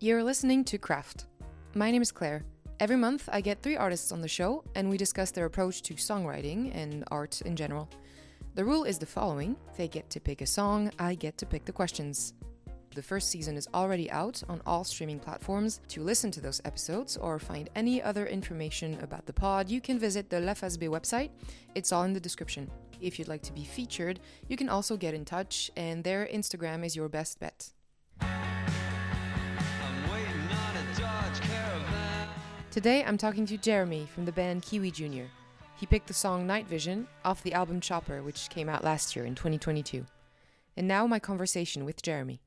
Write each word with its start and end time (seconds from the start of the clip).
You're 0.00 0.24
listening 0.24 0.64
to 0.64 0.76
Craft. 0.76 1.26
My 1.74 1.92
name 1.92 2.02
is 2.02 2.10
Claire. 2.10 2.42
Every 2.80 2.96
month, 2.96 3.28
I 3.32 3.40
get 3.40 3.62
three 3.62 3.76
artists 3.76 4.10
on 4.10 4.20
the 4.20 4.28
show 4.28 4.64
and 4.74 4.90
we 4.90 4.96
discuss 4.96 5.30
their 5.30 5.44
approach 5.44 5.82
to 5.82 5.94
songwriting 5.94 6.74
and 6.74 7.04
art 7.12 7.40
in 7.42 7.54
general. 7.54 7.88
The 8.56 8.64
rule 8.64 8.82
is 8.84 8.98
the 8.98 9.06
following 9.06 9.56
they 9.76 9.86
get 9.86 10.10
to 10.10 10.20
pick 10.20 10.40
a 10.40 10.46
song, 10.46 10.90
I 10.98 11.14
get 11.14 11.38
to 11.38 11.46
pick 11.46 11.64
the 11.64 11.72
questions. 11.72 12.34
The 12.96 13.02
first 13.02 13.30
season 13.30 13.56
is 13.56 13.68
already 13.72 14.10
out 14.10 14.42
on 14.48 14.60
all 14.66 14.82
streaming 14.82 15.20
platforms. 15.20 15.80
To 15.88 16.02
listen 16.02 16.30
to 16.32 16.40
those 16.40 16.60
episodes 16.64 17.16
or 17.16 17.38
find 17.38 17.70
any 17.76 18.02
other 18.02 18.26
information 18.26 18.98
about 19.00 19.26
the 19.26 19.32
pod, 19.32 19.68
you 19.68 19.80
can 19.80 19.98
visit 19.98 20.28
the 20.28 20.40
Face 20.54 20.76
website. 20.76 21.30
It's 21.76 21.92
all 21.92 22.02
in 22.02 22.12
the 22.12 22.20
description. 22.20 22.68
If 23.00 23.18
you'd 23.18 23.28
like 23.28 23.42
to 23.42 23.52
be 23.52 23.64
featured, 23.64 24.20
you 24.48 24.56
can 24.56 24.68
also 24.68 24.96
get 24.96 25.14
in 25.14 25.24
touch, 25.24 25.70
and 25.76 26.02
their 26.02 26.26
Instagram 26.26 26.84
is 26.84 26.94
your 26.94 27.08
best 27.08 27.38
bet. 27.40 27.73
Today 32.74 33.04
I'm 33.04 33.16
talking 33.16 33.46
to 33.46 33.56
Jeremy 33.56 34.08
from 34.12 34.24
the 34.24 34.32
band 34.32 34.62
Kiwi 34.62 34.90
Jr. 34.90 35.26
He 35.76 35.86
picked 35.86 36.08
the 36.08 36.12
song 36.12 36.44
Night 36.44 36.66
Vision 36.66 37.06
off 37.24 37.40
the 37.40 37.52
album 37.52 37.80
Chopper, 37.80 38.20
which 38.20 38.50
came 38.50 38.68
out 38.68 38.82
last 38.82 39.14
year 39.14 39.24
in 39.24 39.36
2022. 39.36 40.04
And 40.76 40.88
now 40.88 41.06
my 41.06 41.20
conversation 41.20 41.84
with 41.84 42.02
Jeremy. 42.02 42.40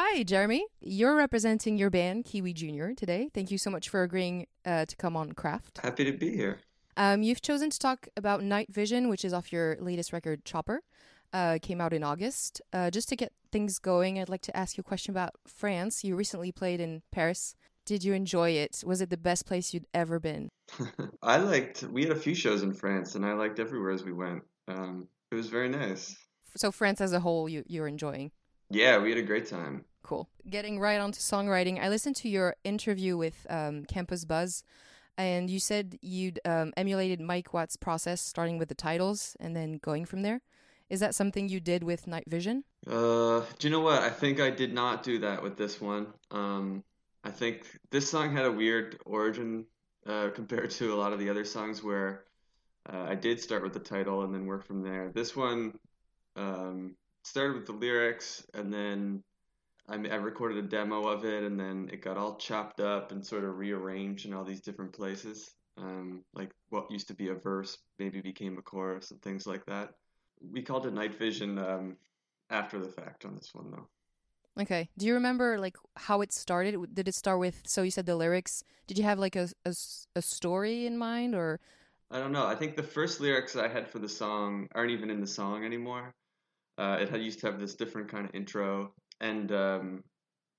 Hi, 0.00 0.22
Jeremy. 0.22 0.64
You're 0.80 1.16
representing 1.16 1.76
your 1.76 1.90
band, 1.90 2.24
Kiwi 2.24 2.52
Junior, 2.52 2.94
today. 2.94 3.30
Thank 3.34 3.50
you 3.50 3.58
so 3.58 3.68
much 3.68 3.88
for 3.88 4.04
agreeing 4.04 4.46
uh, 4.64 4.84
to 4.84 4.94
come 4.94 5.16
on 5.16 5.32
Craft. 5.32 5.80
Happy 5.82 6.04
to 6.04 6.12
be 6.12 6.36
here. 6.36 6.60
Um, 6.96 7.24
you've 7.24 7.42
chosen 7.42 7.68
to 7.68 7.78
talk 7.80 8.06
about 8.16 8.44
Night 8.44 8.72
Vision, 8.72 9.08
which 9.08 9.24
is 9.24 9.32
off 9.32 9.52
your 9.52 9.76
latest 9.80 10.12
record, 10.12 10.44
Chopper. 10.44 10.82
Uh, 11.32 11.58
came 11.60 11.80
out 11.80 11.92
in 11.92 12.04
August. 12.04 12.62
Uh, 12.72 12.92
just 12.92 13.08
to 13.08 13.16
get 13.16 13.32
things 13.50 13.80
going, 13.80 14.20
I'd 14.20 14.28
like 14.28 14.42
to 14.42 14.56
ask 14.56 14.76
you 14.76 14.82
a 14.82 14.84
question 14.84 15.10
about 15.10 15.32
France. 15.48 16.04
You 16.04 16.14
recently 16.14 16.52
played 16.52 16.78
in 16.80 17.02
Paris. 17.10 17.56
Did 17.84 18.04
you 18.04 18.12
enjoy 18.12 18.50
it? 18.50 18.84
Was 18.86 19.00
it 19.00 19.10
the 19.10 19.16
best 19.16 19.46
place 19.46 19.74
you'd 19.74 19.88
ever 19.92 20.20
been? 20.20 20.48
I 21.24 21.38
liked. 21.38 21.82
We 21.82 22.04
had 22.04 22.12
a 22.12 22.20
few 22.20 22.36
shows 22.36 22.62
in 22.62 22.72
France, 22.72 23.16
and 23.16 23.26
I 23.26 23.32
liked 23.32 23.58
everywhere 23.58 23.90
as 23.90 24.04
we 24.04 24.12
went. 24.12 24.44
Um, 24.68 25.08
it 25.32 25.34
was 25.34 25.48
very 25.48 25.68
nice. 25.68 26.16
So 26.56 26.70
France 26.70 27.00
as 27.00 27.12
a 27.12 27.18
whole, 27.18 27.48
you 27.48 27.64
you're 27.66 27.88
enjoying. 27.88 28.30
Yeah, 28.70 28.98
we 28.98 29.10
had 29.10 29.18
a 29.18 29.22
great 29.22 29.46
time. 29.48 29.84
Cool. 30.02 30.28
Getting 30.48 30.78
right 30.78 31.00
onto 31.00 31.20
songwriting, 31.20 31.82
I 31.82 31.88
listened 31.88 32.16
to 32.16 32.28
your 32.28 32.56
interview 32.64 33.16
with 33.16 33.46
um, 33.50 33.84
Campus 33.84 34.24
Buzz, 34.24 34.62
and 35.16 35.50
you 35.50 35.58
said 35.58 35.98
you'd 36.00 36.40
um, 36.44 36.72
emulated 36.76 37.20
Mike 37.20 37.52
Watt's 37.52 37.76
process, 37.76 38.20
starting 38.20 38.58
with 38.58 38.68
the 38.68 38.74
titles 38.74 39.36
and 39.40 39.54
then 39.54 39.78
going 39.82 40.04
from 40.04 40.22
there. 40.22 40.40
Is 40.88 41.00
that 41.00 41.14
something 41.14 41.48
you 41.48 41.60
did 41.60 41.82
with 41.82 42.06
Night 42.06 42.24
Vision? 42.26 42.64
Uh, 42.86 43.42
do 43.58 43.68
you 43.68 43.70
know 43.70 43.80
what? 43.80 44.02
I 44.02 44.08
think 44.08 44.40
I 44.40 44.48
did 44.50 44.72
not 44.72 45.02
do 45.02 45.18
that 45.18 45.42
with 45.42 45.56
this 45.56 45.80
one. 45.80 46.06
Um, 46.30 46.82
I 47.24 47.30
think 47.30 47.66
this 47.90 48.10
song 48.10 48.34
had 48.34 48.46
a 48.46 48.52
weird 48.52 48.98
origin 49.04 49.66
uh, 50.06 50.30
compared 50.34 50.70
to 50.70 50.94
a 50.94 50.96
lot 50.96 51.12
of 51.12 51.18
the 51.18 51.28
other 51.28 51.44
songs 51.44 51.82
where 51.82 52.24
uh, 52.90 53.04
I 53.08 53.14
did 53.14 53.40
start 53.40 53.62
with 53.62 53.74
the 53.74 53.80
title 53.80 54.22
and 54.22 54.32
then 54.32 54.46
work 54.46 54.64
from 54.64 54.82
there. 54.82 55.10
This 55.12 55.36
one 55.36 55.78
um, 56.36 56.94
started 57.28 57.54
with 57.56 57.66
the 57.66 57.72
lyrics 57.72 58.44
and 58.54 58.72
then 58.72 59.22
I, 59.88 59.94
I 59.94 60.16
recorded 60.16 60.58
a 60.58 60.68
demo 60.68 61.06
of 61.06 61.24
it 61.24 61.44
and 61.44 61.58
then 61.58 61.88
it 61.92 62.02
got 62.02 62.16
all 62.16 62.36
chopped 62.36 62.80
up 62.80 63.12
and 63.12 63.24
sort 63.24 63.44
of 63.44 63.58
rearranged 63.58 64.26
in 64.26 64.34
all 64.34 64.44
these 64.44 64.60
different 64.60 64.92
places. 64.92 65.54
Um, 65.76 66.24
like 66.34 66.50
what 66.70 66.90
used 66.90 67.08
to 67.08 67.14
be 67.14 67.28
a 67.28 67.34
verse 67.34 67.78
maybe 67.98 68.20
became 68.20 68.58
a 68.58 68.62
chorus 68.62 69.10
and 69.10 69.22
things 69.22 69.46
like 69.46 69.64
that. 69.66 69.94
We 70.52 70.62
called 70.62 70.86
it 70.86 70.92
Night 70.92 71.18
Vision 71.18 71.58
um, 71.58 71.96
after 72.50 72.78
the 72.78 72.88
fact 72.88 73.24
on 73.24 73.34
this 73.34 73.54
one 73.54 73.70
though. 73.70 73.88
Okay. 74.60 74.88
Do 74.98 75.06
you 75.06 75.14
remember 75.14 75.58
like 75.58 75.76
how 75.96 76.20
it 76.20 76.32
started? 76.32 76.94
Did 76.94 77.08
it 77.08 77.14
start 77.14 77.38
with 77.38 77.62
so 77.66 77.82
you 77.82 77.90
said 77.90 78.06
the 78.06 78.16
lyrics? 78.16 78.64
Did 78.86 78.98
you 78.98 79.04
have 79.04 79.18
like 79.18 79.36
a, 79.36 79.48
a, 79.64 79.74
a 80.16 80.22
story 80.22 80.86
in 80.86 80.98
mind 80.98 81.34
or 81.34 81.60
I 82.10 82.18
don't 82.18 82.32
know. 82.32 82.46
I 82.46 82.54
think 82.54 82.74
the 82.74 82.82
first 82.82 83.20
lyrics 83.20 83.54
I 83.54 83.68
had 83.68 83.86
for 83.86 83.98
the 83.98 84.08
song 84.08 84.68
aren't 84.74 84.90
even 84.90 85.10
in 85.10 85.20
the 85.20 85.26
song 85.26 85.64
anymore. 85.64 86.14
Uh, 86.78 86.98
it 87.00 87.08
had 87.08 87.20
used 87.20 87.40
to 87.40 87.46
have 87.46 87.58
this 87.58 87.74
different 87.74 88.08
kind 88.08 88.24
of 88.24 88.34
intro, 88.34 88.92
and 89.20 89.50
um, 89.52 90.04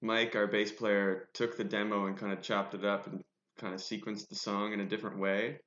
Mike, 0.01 0.35
our 0.35 0.47
bass 0.47 0.71
player, 0.71 1.29
took 1.33 1.57
the 1.57 1.63
demo 1.63 2.05
and 2.05 2.17
kind 2.17 2.33
of 2.33 2.41
chopped 2.41 2.73
it 2.73 2.85
up 2.85 3.07
and 3.07 3.23
kind 3.57 3.73
of 3.73 3.79
sequenced 3.79 4.29
the 4.29 4.35
song 4.35 4.73
in 4.73 4.79
a 4.79 4.85
different 4.85 5.19
way 5.19 5.59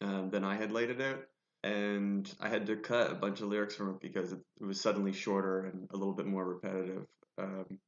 um, 0.00 0.30
than 0.30 0.44
I 0.44 0.56
had 0.56 0.72
laid 0.72 0.90
it 0.90 1.00
out. 1.00 1.20
And 1.64 2.32
I 2.40 2.48
had 2.48 2.66
to 2.66 2.76
cut 2.76 3.10
a 3.10 3.16
bunch 3.16 3.40
of 3.40 3.48
lyrics 3.48 3.74
from 3.74 3.90
it 3.90 4.00
because 4.00 4.32
it, 4.32 4.38
it 4.60 4.64
was 4.64 4.80
suddenly 4.80 5.12
shorter 5.12 5.64
and 5.64 5.88
a 5.92 5.96
little 5.96 6.14
bit 6.14 6.26
more 6.26 6.44
repetitive. 6.44 7.04
Um, 7.36 7.78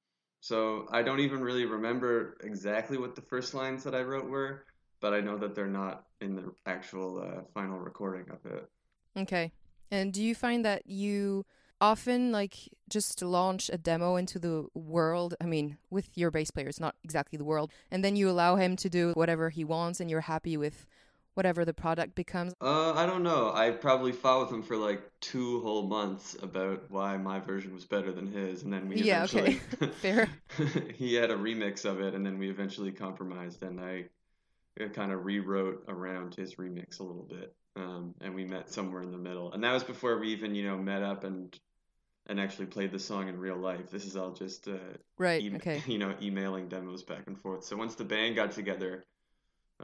so 0.40 0.86
I 0.90 1.02
don't 1.02 1.20
even 1.20 1.40
really 1.40 1.66
remember 1.66 2.36
exactly 2.42 2.98
what 2.98 3.14
the 3.14 3.22
first 3.22 3.54
lines 3.54 3.84
that 3.84 3.94
I 3.94 4.02
wrote 4.02 4.28
were, 4.28 4.64
but 5.00 5.12
I 5.12 5.20
know 5.20 5.36
that 5.38 5.54
they're 5.54 5.66
not 5.66 6.04
in 6.20 6.34
the 6.34 6.50
actual 6.66 7.20
uh, 7.20 7.42
final 7.54 7.78
recording 7.78 8.26
of 8.30 8.50
it. 8.50 8.68
Okay. 9.16 9.52
And 9.90 10.12
do 10.12 10.22
you 10.22 10.34
find 10.34 10.64
that 10.64 10.86
you 10.86 11.44
often 11.80 12.32
like 12.32 12.56
just 12.88 13.22
launch 13.22 13.70
a 13.72 13.78
demo 13.78 14.16
into 14.16 14.38
the 14.38 14.66
world 14.74 15.34
i 15.40 15.44
mean 15.44 15.78
with 15.90 16.16
your 16.16 16.30
bass 16.30 16.50
player 16.50 16.68
it's 16.68 16.80
not 16.80 16.94
exactly 17.04 17.36
the 17.36 17.44
world 17.44 17.70
and 17.90 18.04
then 18.04 18.16
you 18.16 18.28
allow 18.28 18.56
him 18.56 18.76
to 18.76 18.90
do 18.90 19.12
whatever 19.14 19.50
he 19.50 19.64
wants 19.64 20.00
and 20.00 20.10
you're 20.10 20.20
happy 20.20 20.56
with 20.56 20.86
whatever 21.34 21.64
the 21.64 21.72
product 21.72 22.14
becomes? 22.14 22.52
Uh, 22.60 22.92
i 22.92 23.06
don't 23.06 23.22
know. 23.22 23.52
I 23.54 23.70
probably 23.70 24.12
fought 24.12 24.42
with 24.42 24.50
him 24.52 24.62
for 24.62 24.76
like 24.76 25.02
two 25.20 25.60
whole 25.60 25.86
months 25.86 26.36
about 26.42 26.90
why 26.90 27.16
my 27.16 27.40
version 27.40 27.72
was 27.72 27.84
better 27.84 28.12
than 28.12 28.30
his 28.30 28.62
and 28.62 28.72
then 28.72 28.88
we 28.88 28.96
yeah 28.96 29.24
okay. 29.24 29.54
fair. 30.00 30.28
he 30.94 31.14
had 31.14 31.30
a 31.30 31.36
remix 31.36 31.84
of 31.84 32.00
it 32.00 32.14
and 32.14 32.26
then 32.26 32.38
we 32.38 32.50
eventually 32.50 32.92
compromised 32.92 33.62
and 33.62 33.80
i 33.80 34.04
kind 34.92 35.12
of 35.12 35.24
rewrote 35.24 35.84
around 35.88 36.34
his 36.34 36.56
remix 36.56 37.00
a 37.00 37.02
little 37.02 37.26
bit 37.28 37.54
um, 37.76 38.14
and 38.20 38.34
we 38.34 38.44
met 38.44 38.70
somewhere 38.70 39.02
in 39.02 39.10
the 39.10 39.18
middle 39.18 39.52
and 39.52 39.62
that 39.62 39.72
was 39.72 39.84
before 39.84 40.18
we 40.18 40.28
even 40.28 40.54
you 40.54 40.66
know 40.66 40.76
met 40.76 41.02
up 41.02 41.24
and 41.24 41.58
and 42.30 42.38
actually 42.38 42.66
played 42.66 42.92
the 42.92 42.98
song 42.98 43.28
in 43.28 43.38
real 43.38 43.56
life. 43.56 43.90
This 43.90 44.06
is 44.06 44.16
all 44.16 44.30
just 44.30 44.68
uh, 44.68 44.78
right. 45.18 45.42
e- 45.42 45.52
okay. 45.56 45.82
You 45.86 45.98
know, 45.98 46.14
emailing 46.22 46.68
demos 46.68 47.02
back 47.02 47.24
and 47.26 47.36
forth. 47.36 47.64
So 47.64 47.76
once 47.76 47.96
the 47.96 48.04
band 48.04 48.36
got 48.36 48.52
together, 48.52 49.04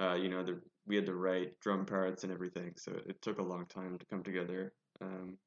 uh, 0.01 0.15
you 0.15 0.29
know, 0.29 0.45
the, 0.45 0.61
we 0.87 0.95
had 0.95 1.07
to 1.07 1.15
write 1.15 1.59
drum 1.61 1.85
parts 1.87 2.23
and 2.23 2.33
everything. 2.33 2.75
So 2.77 2.93
it 2.93 3.21
took 3.21 3.41
a 3.41 3.43
long 3.43 3.67
time 3.67 3.99
to 3.99 4.07
come 4.07 4.23
together. 4.23 4.73
Um, 5.03 5.39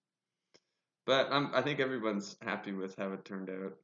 but 1.05 1.29
I'm, 1.31 1.51
I 1.53 1.61
think 1.61 1.79
everyone's 1.79 2.35
happy 2.41 2.73
with 2.73 2.97
how 2.97 3.13
it 3.13 3.23
turned 3.23 3.49
out. 3.49 3.77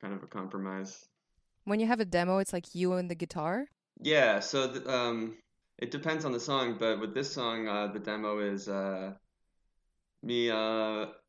Kind 0.00 0.14
of 0.14 0.22
a 0.22 0.26
compromise. 0.26 0.98
When 1.64 1.78
you 1.78 1.86
have 1.86 2.00
a 2.00 2.06
demo, 2.06 2.38
it's 2.38 2.54
like 2.54 2.74
you 2.74 2.94
and 2.94 3.10
the 3.10 3.14
guitar. 3.14 3.66
Yeah. 4.00 4.40
So 4.40 4.66
the, 4.66 4.90
um, 4.90 5.36
it 5.78 5.90
depends 5.90 6.24
on 6.24 6.32
the 6.32 6.40
song, 6.40 6.78
but 6.80 7.00
with 7.00 7.12
this 7.12 7.30
song, 7.30 7.68
uh, 7.68 7.88
the 7.88 8.00
demo 8.00 8.38
is 8.38 8.66
uh, 8.66 9.12
me. 10.22 10.50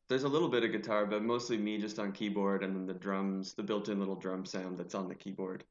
There's 0.08 0.24
a 0.24 0.28
little 0.28 0.48
bit 0.48 0.64
of 0.64 0.72
guitar, 0.72 1.06
but 1.06 1.22
mostly 1.22 1.56
me 1.56 1.78
just 1.78 1.98
on 1.98 2.12
keyboard, 2.12 2.62
and 2.62 2.76
then 2.76 2.86
the 2.86 2.94
drums, 2.94 3.54
the 3.54 3.62
built-in 3.62 3.98
little 3.98 4.16
drum 4.16 4.44
sound 4.44 4.78
that's 4.78 4.94
on 4.94 5.08
the 5.08 5.14
keyboard. 5.14 5.64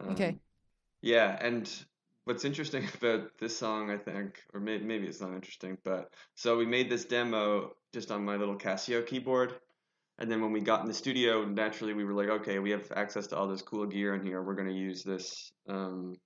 Um, 0.00 0.10
okay. 0.10 0.36
Yeah, 1.00 1.38
and 1.40 1.70
what's 2.24 2.44
interesting 2.44 2.86
about 3.00 3.38
this 3.38 3.56
song, 3.56 3.90
I 3.90 3.96
think, 3.96 4.42
or 4.52 4.60
maybe 4.60 4.84
maybe 4.84 5.06
it's 5.06 5.20
not 5.20 5.32
interesting, 5.34 5.78
but 5.84 6.12
so 6.34 6.56
we 6.56 6.66
made 6.66 6.90
this 6.90 7.04
demo 7.04 7.72
just 7.92 8.10
on 8.10 8.24
my 8.24 8.36
little 8.36 8.56
Casio 8.56 9.06
keyboard, 9.06 9.54
and 10.18 10.30
then 10.30 10.42
when 10.42 10.52
we 10.52 10.60
got 10.60 10.82
in 10.82 10.86
the 10.86 10.94
studio, 10.94 11.44
naturally 11.44 11.94
we 11.94 12.04
were 12.04 12.14
like, 12.14 12.28
okay, 12.28 12.58
we 12.58 12.70
have 12.70 12.92
access 12.94 13.26
to 13.28 13.36
all 13.36 13.48
this 13.48 13.62
cool 13.62 13.86
gear 13.86 14.14
in 14.14 14.24
here. 14.24 14.42
We're 14.42 14.54
gonna 14.54 14.70
use 14.70 15.02
this. 15.02 15.52
Um, 15.68 16.16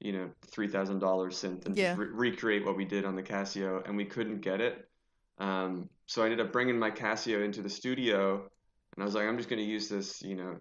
you 0.00 0.12
know, 0.12 0.28
three 0.48 0.68
thousand 0.68 0.98
dollars 0.98 1.36
synth 1.36 1.64
and 1.66 1.76
yeah. 1.76 1.94
re- 1.96 2.08
recreate 2.12 2.66
what 2.66 2.76
we 2.76 2.84
did 2.84 3.04
on 3.04 3.14
the 3.14 3.22
Casio, 3.22 3.86
and 3.86 3.96
we 3.96 4.04
couldn't 4.04 4.40
get 4.40 4.60
it. 4.60 4.86
Um, 5.38 5.88
so 6.06 6.22
I 6.22 6.26
ended 6.26 6.40
up 6.40 6.52
bringing 6.52 6.78
my 6.78 6.90
Casio 6.90 7.44
into 7.44 7.62
the 7.62 7.70
studio, 7.70 8.34
and 8.94 9.02
I 9.02 9.04
was 9.04 9.14
like, 9.14 9.26
I'm 9.26 9.36
just 9.36 9.48
going 9.48 9.62
to 9.62 9.68
use 9.68 9.88
this, 9.88 10.22
you 10.22 10.36
know, 10.36 10.56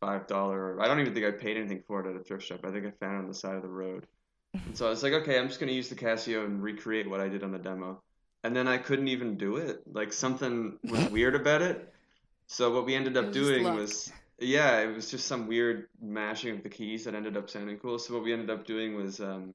five 0.00 0.26
dollar. 0.26 0.80
I 0.80 0.86
don't 0.86 1.00
even 1.00 1.14
think 1.14 1.26
I 1.26 1.30
paid 1.32 1.56
anything 1.56 1.82
for 1.86 2.04
it 2.04 2.10
at 2.10 2.20
a 2.20 2.24
thrift 2.24 2.44
shop. 2.44 2.60
I 2.64 2.70
think 2.70 2.86
I 2.86 2.90
found 2.90 3.16
it 3.16 3.18
on 3.18 3.28
the 3.28 3.34
side 3.34 3.56
of 3.56 3.62
the 3.62 3.68
road. 3.68 4.06
and 4.54 4.76
so 4.76 4.86
I 4.86 4.90
was 4.90 5.02
like, 5.02 5.12
okay, 5.12 5.38
I'm 5.38 5.48
just 5.48 5.60
going 5.60 5.68
to 5.68 5.74
use 5.74 5.88
the 5.88 5.94
Casio 5.94 6.44
and 6.44 6.62
recreate 6.62 7.08
what 7.08 7.20
I 7.20 7.28
did 7.28 7.42
on 7.42 7.52
the 7.52 7.58
demo. 7.58 8.02
And 8.44 8.54
then 8.54 8.68
I 8.68 8.78
couldn't 8.78 9.08
even 9.08 9.36
do 9.36 9.56
it. 9.56 9.82
Like 9.92 10.12
something 10.12 10.78
was 10.84 11.04
weird 11.10 11.34
about 11.34 11.62
it. 11.62 11.92
So 12.46 12.72
what 12.72 12.86
we 12.86 12.94
ended 12.94 13.16
up 13.16 13.26
was 13.26 13.34
doing 13.34 13.64
was, 13.64 14.12
yeah, 14.38 14.80
it 14.80 14.94
was 14.94 15.10
just 15.10 15.26
some 15.26 15.48
weird 15.48 15.88
mashing 16.00 16.56
of 16.56 16.62
the 16.62 16.68
keys 16.68 17.04
that 17.04 17.14
ended 17.14 17.36
up 17.36 17.50
sounding 17.50 17.78
cool. 17.78 17.98
So 17.98 18.14
what 18.14 18.22
we 18.22 18.32
ended 18.32 18.50
up 18.50 18.64
doing 18.64 18.94
was, 18.94 19.20
um, 19.20 19.52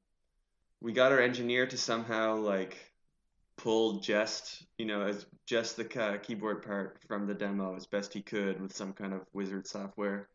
we 0.81 0.91
got 0.91 1.11
our 1.11 1.21
engineer 1.21 1.67
to 1.67 1.77
somehow 1.77 2.35
like 2.35 2.90
pull 3.61 3.99
just 3.99 4.63
you 4.77 4.85
know 4.85 5.01
as 5.01 5.25
just 5.45 5.77
the 5.77 6.03
uh, 6.03 6.17
keyboard 6.17 6.63
part 6.63 6.99
from 7.07 7.27
the 7.27 7.33
demo 7.33 7.75
as 7.75 7.85
best 7.85 8.13
he 8.13 8.21
could 8.21 8.59
with 8.61 8.75
some 8.75 8.93
kind 8.93 9.13
of 9.13 9.21
wizard 9.33 9.67
software 9.67 10.27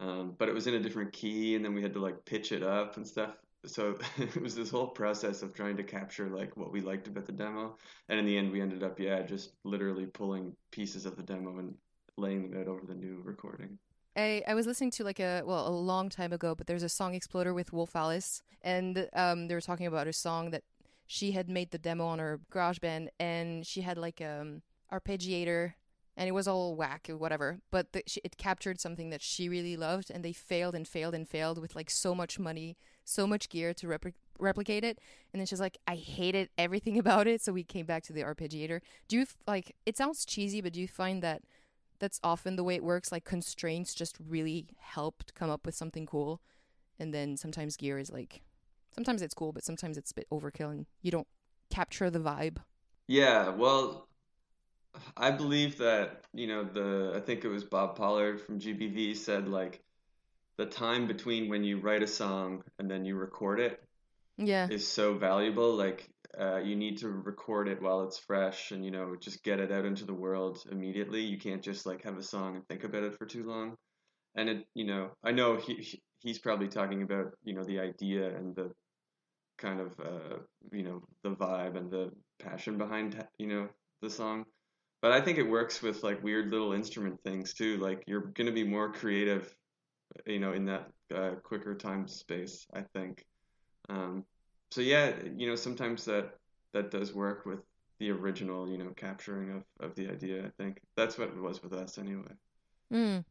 um, 0.00 0.34
but 0.38 0.48
it 0.48 0.54
was 0.54 0.66
in 0.66 0.74
a 0.74 0.80
different 0.80 1.12
key, 1.12 1.54
and 1.54 1.64
then 1.64 1.74
we 1.74 1.82
had 1.82 1.92
to 1.94 2.00
like 2.00 2.24
pitch 2.24 2.52
it 2.52 2.62
up 2.62 2.96
and 2.96 3.06
stuff. 3.06 3.36
So 3.64 3.96
it 4.18 4.40
was 4.40 4.54
this 4.54 4.70
whole 4.70 4.88
process 4.88 5.42
of 5.42 5.54
trying 5.54 5.76
to 5.76 5.84
capture 5.84 6.28
like 6.28 6.56
what 6.56 6.72
we 6.72 6.80
liked 6.80 7.08
about 7.08 7.26
the 7.26 7.32
demo, 7.32 7.76
and 8.08 8.18
in 8.18 8.26
the 8.26 8.36
end, 8.36 8.50
we 8.50 8.60
ended 8.60 8.82
up 8.82 8.98
yeah 8.98 9.22
just 9.22 9.52
literally 9.64 10.06
pulling 10.06 10.54
pieces 10.70 11.06
of 11.06 11.16
the 11.16 11.22
demo 11.22 11.58
and 11.58 11.74
laying 12.16 12.50
them 12.50 12.60
out 12.60 12.68
over 12.68 12.86
the 12.86 12.94
new 12.94 13.20
recording. 13.24 13.78
I, 14.14 14.42
I 14.46 14.54
was 14.54 14.66
listening 14.66 14.90
to 14.92 15.04
like 15.04 15.20
a 15.20 15.42
well 15.44 15.66
a 15.66 15.70
long 15.70 16.08
time 16.08 16.32
ago, 16.32 16.54
but 16.54 16.66
there's 16.66 16.82
a 16.82 16.88
song 16.88 17.14
exploder 17.14 17.54
with 17.54 17.72
Wolf 17.72 17.94
Alice, 17.94 18.42
and 18.62 19.08
um, 19.14 19.48
they 19.48 19.54
were 19.54 19.60
talking 19.60 19.86
about 19.86 20.06
a 20.06 20.12
song 20.12 20.50
that 20.50 20.64
she 21.12 21.32
had 21.32 21.50
made 21.50 21.70
the 21.72 21.78
demo 21.78 22.06
on 22.06 22.18
her 22.18 22.40
GarageBand 22.50 23.08
and 23.20 23.66
she 23.66 23.82
had 23.82 23.98
like 23.98 24.22
um 24.22 24.62
arpeggiator, 24.90 25.74
and 26.16 26.26
it 26.26 26.32
was 26.32 26.48
all 26.48 26.74
whack 26.74 27.06
or 27.10 27.18
whatever, 27.18 27.60
but 27.70 27.92
the, 27.92 28.02
she, 28.06 28.20
it 28.24 28.38
captured 28.38 28.80
something 28.80 29.10
that 29.10 29.20
she 29.20 29.48
really 29.48 29.76
loved, 29.76 30.10
and 30.10 30.24
they 30.24 30.32
failed 30.32 30.74
and 30.74 30.88
failed 30.88 31.14
and 31.14 31.28
failed 31.28 31.58
with 31.58 31.76
like 31.76 31.90
so 31.90 32.14
much 32.14 32.38
money, 32.38 32.78
so 33.04 33.26
much 33.26 33.50
gear 33.50 33.74
to 33.74 33.86
repli- 33.86 34.14
replicate 34.38 34.84
it, 34.84 34.98
and 35.32 35.40
then 35.40 35.46
she's 35.46 35.60
like, 35.60 35.76
I 35.86 35.96
hated 35.96 36.48
everything 36.56 36.98
about 37.04 37.26
it, 37.26 37.42
so 37.42 37.52
we 37.52 37.64
came 37.64 37.84
back 37.84 38.04
to 38.04 38.14
the 38.14 38.22
arpeggiator. 38.22 38.80
Do 39.08 39.18
you 39.18 39.26
like? 39.46 39.74
It 39.84 39.98
sounds 39.98 40.24
cheesy, 40.24 40.62
but 40.62 40.72
do 40.72 40.80
you 40.80 40.88
find 40.88 41.22
that? 41.22 41.42
that's 42.00 42.18
often 42.24 42.56
the 42.56 42.64
way 42.64 42.74
it 42.74 42.82
works. 42.82 43.12
Like 43.12 43.24
constraints 43.24 43.94
just 43.94 44.16
really 44.18 44.66
helped 44.80 45.36
come 45.36 45.50
up 45.50 45.64
with 45.64 45.76
something 45.76 46.04
cool, 46.04 46.40
and 46.98 47.12
then 47.14 47.36
sometimes 47.36 47.76
gear 47.76 47.98
is 47.98 48.10
like, 48.10 48.42
sometimes 48.94 49.22
it's 49.22 49.34
cool, 49.34 49.52
but 49.52 49.64
sometimes 49.64 49.96
it's 49.96 50.10
a 50.10 50.14
bit 50.14 50.26
overkill, 50.30 50.70
and 50.70 50.86
you 51.02 51.10
don't 51.10 51.26
capture 51.70 52.10
the 52.10 52.18
vibe. 52.18 52.58
Yeah, 53.08 53.48
well, 53.50 54.08
I 55.16 55.30
believe 55.30 55.78
that 55.78 56.24
you 56.32 56.46
know 56.46 56.64
the 56.64 57.12
I 57.16 57.20
think 57.20 57.44
it 57.44 57.48
was 57.48 57.64
Bob 57.64 57.96
Pollard 57.96 58.40
from 58.40 58.60
GBV 58.60 59.16
said 59.16 59.48
like 59.48 59.82
the 60.56 60.66
time 60.66 61.06
between 61.06 61.48
when 61.48 61.64
you 61.64 61.78
write 61.80 62.02
a 62.02 62.06
song 62.06 62.62
and 62.78 62.90
then 62.90 63.04
you 63.04 63.16
record 63.16 63.58
it 63.58 63.82
yeah. 64.36 64.68
is 64.70 64.86
so 64.86 65.14
valuable. 65.14 65.74
Like 65.74 66.08
uh, 66.38 66.58
you 66.58 66.76
need 66.76 66.98
to 66.98 67.08
record 67.08 67.68
it 67.68 67.82
while 67.82 68.02
it's 68.04 68.18
fresh 68.18 68.70
and 68.70 68.84
you 68.84 68.90
know 68.90 69.16
just 69.18 69.42
get 69.42 69.60
it 69.60 69.72
out 69.72 69.84
into 69.84 70.04
the 70.04 70.14
world 70.14 70.62
immediately. 70.70 71.22
You 71.22 71.38
can't 71.38 71.62
just 71.62 71.86
like 71.86 72.02
have 72.04 72.18
a 72.18 72.22
song 72.22 72.56
and 72.56 72.68
think 72.68 72.84
about 72.84 73.04
it 73.04 73.16
for 73.18 73.26
too 73.26 73.44
long. 73.44 73.76
And 74.34 74.48
it 74.48 74.66
you 74.72 74.86
know 74.86 75.10
i 75.22 75.30
know 75.30 75.56
he 75.56 76.00
he's 76.20 76.38
probably 76.38 76.68
talking 76.68 77.02
about 77.02 77.34
you 77.44 77.54
know 77.54 77.64
the 77.64 77.80
idea 77.80 78.34
and 78.34 78.54
the 78.56 78.72
kind 79.58 79.80
of 79.80 79.98
uh, 80.00 80.36
you 80.72 80.82
know 80.82 81.02
the 81.22 81.30
vibe 81.30 81.76
and 81.76 81.90
the 81.90 82.10
passion 82.38 82.76
behind 82.78 83.24
you 83.38 83.46
know 83.46 83.68
the 84.00 84.10
song 84.10 84.44
but 85.00 85.12
i 85.12 85.20
think 85.20 85.38
it 85.38 85.42
works 85.42 85.82
with 85.82 86.02
like 86.02 86.22
weird 86.22 86.50
little 86.50 86.72
instrument 86.72 87.18
things 87.22 87.54
too 87.54 87.76
like 87.78 88.02
you're 88.06 88.32
going 88.34 88.46
to 88.46 88.52
be 88.52 88.64
more 88.64 88.92
creative 88.92 89.54
you 90.26 90.40
know 90.40 90.52
in 90.52 90.64
that 90.64 90.90
uh, 91.14 91.32
quicker 91.42 91.74
time 91.74 92.08
space 92.08 92.66
i 92.74 92.82
think 92.94 93.24
um, 93.88 94.24
so 94.70 94.80
yeah, 94.80 95.12
you 95.36 95.46
know, 95.46 95.54
sometimes 95.54 96.04
that 96.06 96.34
that 96.72 96.90
does 96.90 97.14
work 97.14 97.44
with 97.44 97.60
the 97.98 98.10
original, 98.10 98.68
you 98.68 98.78
know, 98.78 98.90
capturing 98.96 99.50
of, 99.50 99.64
of 99.80 99.94
the 99.94 100.08
idea. 100.08 100.46
I 100.46 100.50
think 100.56 100.80
that's 100.96 101.18
what 101.18 101.28
it 101.28 101.36
was 101.36 101.62
with 101.62 101.74
us 101.74 101.98
anyway. 101.98 102.32
Mm. 102.92 103.24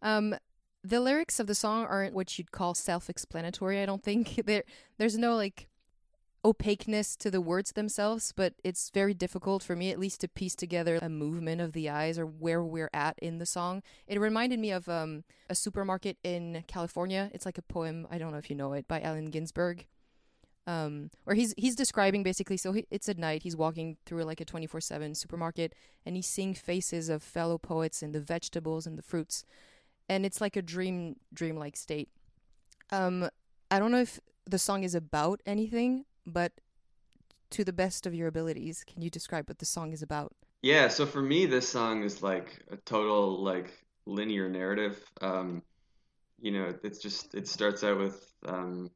Um, 0.00 0.34
the 0.82 1.00
lyrics 1.00 1.40
of 1.40 1.46
the 1.46 1.54
song 1.54 1.84
aren't 1.84 2.14
what 2.14 2.38
you'd 2.38 2.52
call 2.52 2.74
self-explanatory. 2.74 3.80
I 3.80 3.86
don't 3.86 4.02
think 4.02 4.42
there 4.46 4.64
there's 4.98 5.18
no 5.18 5.36
like 5.36 5.68
opaqueness 6.44 7.16
to 7.16 7.30
the 7.30 7.40
words 7.40 7.72
themselves, 7.72 8.32
but 8.34 8.54
it's 8.62 8.90
very 8.90 9.12
difficult 9.12 9.62
for 9.62 9.74
me 9.74 9.90
at 9.90 9.98
least 9.98 10.20
to 10.20 10.28
piece 10.28 10.54
together 10.54 10.98
a 11.02 11.08
movement 11.08 11.60
of 11.60 11.72
the 11.72 11.90
eyes 11.90 12.18
or 12.18 12.26
where 12.26 12.62
we're 12.62 12.90
at 12.94 13.18
in 13.20 13.38
the 13.38 13.46
song. 13.46 13.82
It 14.06 14.20
reminded 14.20 14.60
me 14.60 14.70
of 14.70 14.88
um, 14.88 15.24
a 15.50 15.54
supermarket 15.54 16.16
in 16.22 16.64
California. 16.68 17.30
It's 17.34 17.44
like 17.44 17.58
a 17.58 17.62
poem, 17.62 18.06
I 18.10 18.18
don't 18.18 18.30
know 18.30 18.38
if 18.38 18.50
you 18.50 18.56
know 18.56 18.72
it, 18.72 18.86
by 18.86 19.00
Allen 19.00 19.30
Ginsberg 19.30 19.86
um, 20.68 21.10
or 21.24 21.32
he's 21.32 21.54
he's 21.56 21.74
describing 21.74 22.22
basically. 22.22 22.58
So 22.58 22.72
he, 22.72 22.86
it's 22.90 23.08
at 23.08 23.16
night. 23.16 23.42
He's 23.42 23.56
walking 23.56 23.96
through 24.04 24.24
like 24.24 24.40
a 24.40 24.44
twenty 24.44 24.66
four 24.66 24.82
seven 24.82 25.14
supermarket, 25.14 25.74
and 26.04 26.14
he's 26.14 26.26
seeing 26.26 26.52
faces 26.52 27.08
of 27.08 27.22
fellow 27.22 27.56
poets 27.56 28.02
and 28.02 28.14
the 28.14 28.20
vegetables 28.20 28.86
and 28.86 28.98
the 28.98 29.02
fruits, 29.02 29.46
and 30.08 30.24
it's 30.24 30.40
like 30.40 30.56
a 30.56 30.62
dream 30.62 31.16
dreamlike 31.32 31.76
state. 31.76 32.08
Um, 32.90 33.28
I 33.70 33.78
don't 33.78 33.90
know 33.90 34.00
if 34.00 34.18
the 34.46 34.58
song 34.58 34.82
is 34.82 34.94
about 34.94 35.42
anything, 35.46 36.04
but 36.26 36.52
to 37.50 37.64
the 37.64 37.72
best 37.72 38.06
of 38.06 38.14
your 38.14 38.28
abilities, 38.28 38.84
can 38.84 39.02
you 39.02 39.10
describe 39.10 39.48
what 39.48 39.58
the 39.58 39.66
song 39.66 39.92
is 39.92 40.02
about? 40.02 40.34
Yeah. 40.62 40.88
So 40.88 41.06
for 41.06 41.22
me, 41.22 41.46
this 41.46 41.68
song 41.68 42.02
is 42.02 42.22
like 42.22 42.62
a 42.70 42.76
total 42.76 43.42
like 43.42 43.72
linear 44.06 44.48
narrative. 44.48 45.02
Um, 45.20 45.62
you 46.40 46.52
know, 46.52 46.74
it's 46.82 46.98
just 46.98 47.34
it 47.34 47.48
starts 47.48 47.84
out 47.84 47.98
with 47.98 48.32
um, 48.46 48.90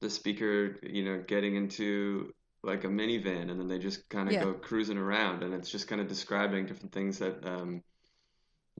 the 0.00 0.10
speaker, 0.10 0.76
you 0.82 1.04
know, 1.04 1.22
getting 1.26 1.56
into 1.56 2.32
like 2.62 2.84
a 2.84 2.88
minivan, 2.88 3.50
and 3.50 3.58
then 3.58 3.68
they 3.68 3.78
just 3.78 4.08
kind 4.08 4.28
of 4.28 4.34
yeah. 4.34 4.44
go 4.44 4.52
cruising 4.52 4.98
around, 4.98 5.42
and 5.42 5.54
it's 5.54 5.70
just 5.70 5.88
kind 5.88 6.00
of 6.00 6.08
describing 6.08 6.66
different 6.66 6.92
things 6.92 7.18
that 7.18 7.44
um, 7.46 7.82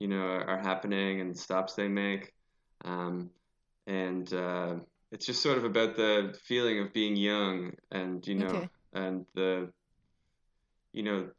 you 0.01 0.07
know 0.07 0.21
are, 0.21 0.49
are, 0.49 0.57
happening 0.57 1.21
and 1.21 1.37
stops 1.37 1.75
they 1.75 1.87
make, 1.87 2.33
um, 2.85 3.29
and 3.85 4.33
uh, 4.33 4.75
it's 5.11 5.27
just 5.27 5.43
sort 5.43 5.59
of 5.59 5.63
about 5.63 5.95
the 5.95 6.35
feeling 6.43 6.79
of 6.79 6.91
being 6.91 7.15
young, 7.15 7.73
and 7.91 8.25
you 8.25 8.33
know, 8.35 8.47
okay. 8.47 8.69
and 8.93 9.25
the 9.35 9.71
you 10.91 11.03
know, 11.03 11.29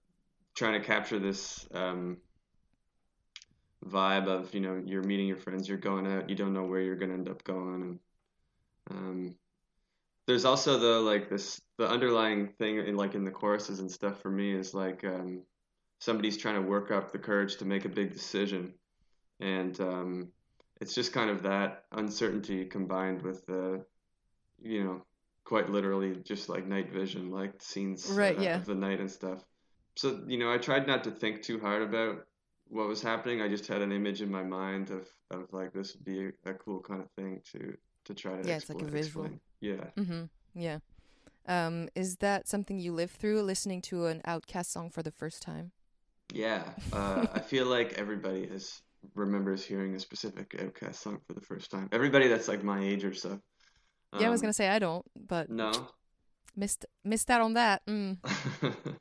trying 0.54 0.80
to 0.80 0.86
capture 0.86 1.18
this. 1.18 1.66
Um, 1.74 2.18
vibe 3.84 4.28
of 4.28 4.54
you 4.54 4.60
know 4.60 4.80
you're 4.86 5.02
meeting 5.02 5.26
your 5.26 5.36
friends 5.36 5.68
you're 5.68 5.76
going 5.76 6.06
out 6.06 6.30
you 6.30 6.36
don't 6.36 6.52
know 6.52 6.62
where 6.62 6.80
you're 6.80 6.94
going 6.94 7.08
to 7.08 7.16
end 7.16 7.28
up 7.28 7.42
going 7.42 7.82
and 7.82 7.98
um, 8.92 9.34
there's 10.28 10.44
also 10.44 10.78
the 10.78 11.00
like 11.00 11.28
this 11.28 11.60
the 11.78 11.88
underlying 11.88 12.46
thing 12.58 12.78
in 12.78 12.96
like 12.96 13.16
in 13.16 13.24
the 13.24 13.30
choruses 13.32 13.80
and 13.80 13.90
stuff 13.90 14.20
for 14.20 14.30
me 14.30 14.54
is 14.54 14.72
like 14.72 15.02
um, 15.02 15.42
somebody's 16.02 16.36
trying 16.36 16.56
to 16.56 16.62
work 16.62 16.90
up 16.90 17.12
the 17.12 17.18
courage 17.18 17.56
to 17.58 17.64
make 17.64 17.84
a 17.84 17.88
big 17.88 18.12
decision, 18.12 18.74
and 19.38 19.80
um, 19.80 20.28
it's 20.80 20.94
just 20.94 21.12
kind 21.12 21.30
of 21.30 21.44
that 21.44 21.84
uncertainty 21.92 22.64
combined 22.64 23.22
with 23.22 23.46
the, 23.46 23.84
you 24.60 24.82
know, 24.82 25.02
quite 25.44 25.70
literally 25.70 26.16
just 26.24 26.48
like 26.48 26.66
night 26.66 26.92
vision, 26.92 27.30
like 27.30 27.52
scenes 27.62 28.08
right, 28.08 28.36
uh, 28.36 28.42
yeah. 28.42 28.56
of 28.56 28.66
the 28.66 28.74
night 28.74 28.98
and 28.98 29.10
stuff. 29.10 29.44
So 29.94 30.20
you 30.26 30.38
know, 30.38 30.52
I 30.52 30.58
tried 30.58 30.88
not 30.88 31.04
to 31.04 31.12
think 31.12 31.42
too 31.42 31.60
hard 31.60 31.82
about 31.82 32.26
what 32.66 32.88
was 32.88 33.00
happening. 33.00 33.40
I 33.40 33.48
just 33.48 33.68
had 33.68 33.80
an 33.80 33.92
image 33.92 34.22
in 34.22 34.30
my 34.30 34.42
mind 34.42 34.90
of 34.90 35.06
of 35.30 35.52
like 35.52 35.72
this 35.72 35.94
would 35.94 36.04
be 36.04 36.26
a, 36.26 36.50
a 36.50 36.54
cool 36.54 36.80
kind 36.80 37.00
of 37.00 37.10
thing 37.12 37.42
to 37.52 37.76
to 38.06 38.14
try 38.14 38.40
to 38.40 38.48
yeah, 38.48 38.56
it's 38.56 38.68
like 38.68 38.82
a 38.82 38.86
visual. 38.86 39.26
Explain. 39.26 39.40
Yeah. 39.60 40.02
Mm-hmm. 40.02 40.24
Yeah. 40.54 40.78
Um, 41.46 41.88
is 41.94 42.16
that 42.16 42.48
something 42.48 42.78
you 42.78 42.92
live 42.92 43.10
through, 43.10 43.42
listening 43.42 43.82
to 43.82 44.06
an 44.06 44.20
OutKast 44.26 44.66
song 44.66 44.90
for 44.90 45.02
the 45.02 45.10
first 45.10 45.42
time? 45.42 45.72
Yeah, 46.32 46.64
uh, 46.94 47.26
I 47.34 47.40
feel 47.40 47.66
like 47.66 47.92
everybody 47.98 48.46
has 48.46 48.80
remembers 49.14 49.62
hearing 49.62 49.94
a 49.94 50.00
specific 50.00 50.48
OutKast 50.50 50.94
song 50.94 51.20
for 51.26 51.34
the 51.34 51.42
first 51.42 51.70
time. 51.70 51.90
Everybody 51.92 52.26
that's 52.28 52.48
like 52.48 52.64
my 52.64 52.82
age 52.82 53.04
or 53.04 53.12
so. 53.12 53.32
Um, 54.12 54.20
yeah, 54.20 54.28
I 54.28 54.30
was 54.30 54.40
um, 54.40 54.44
gonna 54.44 54.52
say 54.54 54.68
I 54.70 54.78
don't, 54.78 55.04
but 55.28 55.50
no, 55.50 55.72
missed 56.56 56.86
missed 57.04 57.30
out 57.30 57.42
on 57.42 57.52
that. 57.54 57.82
Mm. 57.86 58.16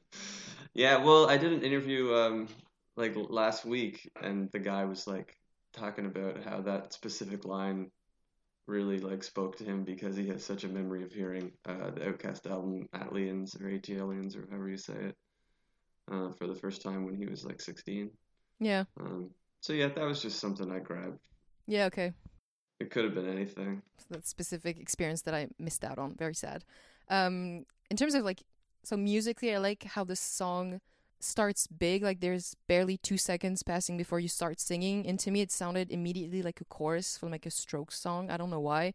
yeah, 0.73 0.97
well, 0.97 1.29
I 1.29 1.37
did 1.37 1.53
an 1.53 1.63
interview 1.63 2.13
um, 2.13 2.49
like 2.97 3.15
last 3.15 3.63
week, 3.63 4.11
and 4.21 4.51
the 4.51 4.59
guy 4.59 4.83
was 4.83 5.07
like 5.07 5.37
talking 5.71 6.07
about 6.07 6.43
how 6.43 6.59
that 6.59 6.91
specific 6.91 7.45
line 7.45 7.91
really 8.67 8.99
like 8.99 9.23
spoke 9.23 9.57
to 9.57 9.63
him 9.63 9.85
because 9.85 10.17
he 10.17 10.27
has 10.27 10.43
such 10.43 10.65
a 10.65 10.67
memory 10.67 11.03
of 11.03 11.13
hearing 11.13 11.53
uh, 11.65 11.91
the 11.91 12.01
OutKast 12.01 12.45
album 12.51 12.89
Aliens 12.93 13.55
or 13.55 13.69
ATLiens 13.69 14.35
or 14.35 14.45
however 14.49 14.67
you 14.67 14.77
say 14.77 14.95
it 14.95 15.15
uh, 16.11 16.29
for 16.31 16.47
the 16.47 16.55
first 16.55 16.81
time 16.81 17.05
when 17.05 17.15
he 17.15 17.25
was 17.25 17.45
like 17.45 17.61
16. 17.61 18.09
Yeah. 18.59 18.83
Um, 18.99 19.29
so 19.61 19.73
yeah, 19.73 19.87
that 19.87 20.05
was 20.05 20.21
just 20.21 20.39
something 20.39 20.71
I 20.71 20.79
grabbed. 20.79 21.19
Yeah. 21.67 21.85
Okay. 21.85 22.13
It 22.79 22.91
could 22.91 23.05
have 23.05 23.13
been 23.13 23.29
anything. 23.29 23.81
that 24.09 24.27
specific 24.27 24.79
experience 24.79 25.21
that 25.23 25.33
I 25.33 25.47
missed 25.59 25.83
out 25.83 25.99
on. 25.99 26.15
Very 26.15 26.33
sad. 26.33 26.65
Um, 27.09 27.65
in 27.89 27.97
terms 27.97 28.15
of 28.15 28.23
like, 28.23 28.43
so 28.83 28.97
musically, 28.97 29.53
I 29.53 29.59
like 29.59 29.83
how 29.83 30.03
this 30.03 30.19
song 30.19 30.81
starts 31.23 31.67
big 31.67 32.01
like 32.01 32.19
there's 32.19 32.55
barely 32.67 32.97
two 32.97 33.17
seconds 33.17 33.61
passing 33.61 33.95
before 33.95 34.19
you 34.19 34.27
start 34.27 34.59
singing 34.59 35.05
and 35.05 35.19
to 35.19 35.29
me 35.29 35.41
it 35.41 35.51
sounded 35.51 35.91
immediately 35.91 36.41
like 36.41 36.59
a 36.61 36.65
chorus 36.65 37.15
from 37.17 37.29
like 37.29 37.45
a 37.45 37.51
stroke 37.51 37.91
song 37.91 38.31
i 38.31 38.37
don't 38.37 38.49
know 38.49 38.59
why 38.59 38.91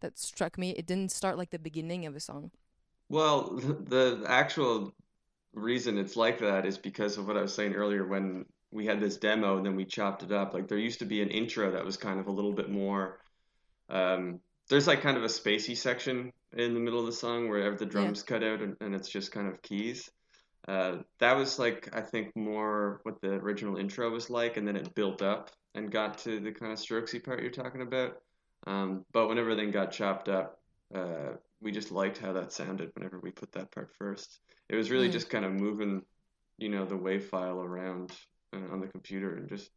that 0.00 0.18
struck 0.18 0.58
me 0.58 0.70
it 0.72 0.86
didn't 0.86 1.10
start 1.10 1.38
like 1.38 1.48
the 1.48 1.58
beginning 1.58 2.04
of 2.04 2.14
a 2.14 2.20
song 2.20 2.50
well 3.08 3.50
the 3.54 4.22
actual 4.26 4.92
reason 5.54 5.98
it's 5.98 6.16
like 6.16 6.38
that 6.38 6.66
is 6.66 6.78
because 6.78 7.18
of 7.18 7.26
what 7.26 7.36
i 7.36 7.42
was 7.42 7.54
saying 7.54 7.74
earlier 7.74 8.06
when 8.06 8.44
we 8.70 8.86
had 8.86 9.00
this 9.00 9.16
demo 9.16 9.56
and 9.56 9.66
then 9.66 9.76
we 9.76 9.84
chopped 9.84 10.22
it 10.22 10.32
up 10.32 10.54
like 10.54 10.68
there 10.68 10.78
used 10.78 11.00
to 11.00 11.04
be 11.04 11.22
an 11.22 11.28
intro 11.28 11.72
that 11.72 11.84
was 11.84 11.96
kind 11.96 12.20
of 12.20 12.28
a 12.28 12.32
little 12.32 12.52
bit 12.52 12.70
more 12.70 13.18
um, 13.88 14.40
there's 14.68 14.86
like 14.86 15.00
kind 15.02 15.16
of 15.16 15.24
a 15.24 15.28
spacey 15.28 15.76
section 15.76 16.32
in 16.56 16.74
the 16.74 16.80
middle 16.80 17.00
of 17.00 17.06
the 17.06 17.12
song 17.12 17.48
where 17.48 17.76
the 17.76 17.86
drums 17.86 18.24
yeah. 18.24 18.36
cut 18.38 18.44
out 18.44 18.60
and, 18.62 18.76
and 18.80 18.94
it's 18.94 19.08
just 19.08 19.32
kind 19.32 19.48
of 19.48 19.60
keys 19.62 20.08
Uh, 20.68 20.98
that 21.18 21.36
was 21.36 21.58
like 21.58 21.88
I 21.92 22.00
think 22.02 22.36
more 22.36 23.00
what 23.04 23.20
the 23.20 23.32
original 23.32 23.76
intro 23.76 24.10
was 24.10 24.30
like, 24.30 24.56
and 24.56 24.66
then 24.68 24.76
it 24.76 24.94
built 24.94 25.22
up 25.22 25.50
and 25.74 25.90
got 25.90 26.18
to 26.18 26.38
the 26.40 26.52
kind 26.52 26.72
of 26.72 26.78
strokesy 26.78 27.22
part 27.22 27.42
you're 27.42 27.50
talking 27.50 27.82
about. 27.82 28.20
Um, 28.66 29.04
but 29.12 29.28
when 29.28 29.38
everything 29.38 29.70
got 29.70 29.90
chopped 29.90 30.28
up, 30.28 30.60
uh, 30.94 31.32
we 31.60 31.72
just 31.72 31.90
liked 31.92 32.18
how 32.18 32.32
that 32.32 32.52
sounded 32.52 32.90
whenever 32.94 33.20
we 33.20 33.30
put 33.30 33.52
that 33.52 33.70
part 33.70 33.90
first. 33.98 34.40
It 34.68 34.76
was 34.76 34.90
really 34.90 35.08
Mm. 35.08 35.12
just 35.12 35.30
kind 35.30 35.44
of 35.44 35.52
moving, 35.52 36.02
you 36.58 36.68
know, 36.68 36.84
the 36.84 36.96
wave 36.96 37.26
file 37.28 37.60
around 37.60 38.12
uh, 38.52 38.72
on 38.72 38.80
the 38.80 38.88
computer 38.88 39.36
and 39.36 39.48
just, 39.48 39.70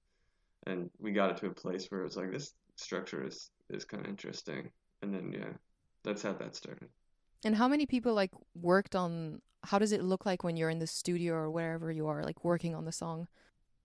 and 0.66 0.90
we 1.00 1.12
got 1.12 1.32
it 1.32 1.38
to 1.38 1.48
a 1.48 1.54
place 1.54 1.88
where 1.90 2.02
it 2.02 2.06
was 2.06 2.18
like 2.18 2.32
this 2.32 2.54
structure 2.78 3.26
is 3.26 3.52
is 3.70 3.86
kind 3.86 4.04
of 4.04 4.10
interesting. 4.10 4.72
And 5.02 5.14
then 5.14 5.32
yeah, 5.32 5.54
that's 6.04 6.22
how 6.22 6.34
that 6.34 6.56
started. 6.56 6.90
And 7.44 7.56
how 7.56 7.68
many 7.68 7.86
people 7.86 8.14
like 8.14 8.32
worked 8.62 8.96
on? 8.96 9.42
How 9.64 9.80
does 9.80 9.92
it 9.92 10.04
look 10.04 10.26
like 10.26 10.44
when 10.44 10.58
you're 10.58 10.70
in 10.70 10.80
the 10.80 10.88
studio 10.88 11.36
or 11.36 11.52
wherever 11.52 11.92
you 11.92 12.08
are, 12.08 12.24
like 12.24 12.44
working 12.44 12.76
on 12.76 12.86
the 12.86 12.92
song? 12.92 13.28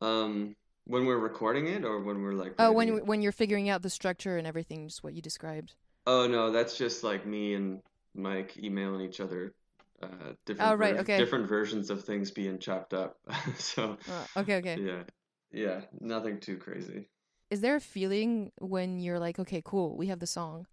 Um, 0.01 0.55
when 0.87 1.07
we're 1.07 1.19
recording 1.19 1.67
it 1.67 1.85
or 1.85 2.01
when 2.01 2.23
we're 2.23 2.33
like 2.33 2.55
Oh, 2.59 2.73
when 2.73 2.89
it? 2.89 3.07
when 3.07 3.23
you're 3.23 3.33
figuring 3.33 3.69
out 3.69 3.83
the 3.83 3.91
structure 3.91 4.37
and 4.37 4.47
everything, 4.47 4.89
just 4.89 5.03
what 5.05 5.15
you 5.15 5.23
described. 5.23 5.75
Oh 6.09 6.27
no, 6.27 6.51
that's 6.51 6.77
just 6.79 7.05
like 7.05 7.25
me 7.27 7.55
and 7.55 7.81
Mike 8.15 8.57
emailing 8.59 9.03
each 9.09 9.21
other 9.21 9.55
uh, 10.03 10.33
different 10.47 10.59
Oh, 10.65 10.75
right, 10.75 10.97
ver- 10.97 11.01
okay. 11.01 11.29
different 11.29 11.49
versions 11.49 11.91
of 11.91 12.05
things 12.05 12.31
being 12.33 12.59
chopped 12.59 12.95
up. 12.95 13.17
so 13.59 13.97
Uh, 14.09 14.27
okay, 14.37 14.57
okay. 14.57 14.81
yeah, 14.81 15.05
yeah, 15.53 15.83
nothing 16.01 16.41
too 16.41 16.59
crazy. 16.59 17.09
Is 17.51 17.61
there 17.61 17.77
a 17.77 17.81
feeling 17.81 18.53
when 18.59 19.01
you're 19.01 19.19
like, 19.19 19.39
okay, 19.39 19.63
cool, 19.65 19.97
we 19.97 20.07
have 20.09 20.19
the 20.21 20.27
song? 20.27 20.67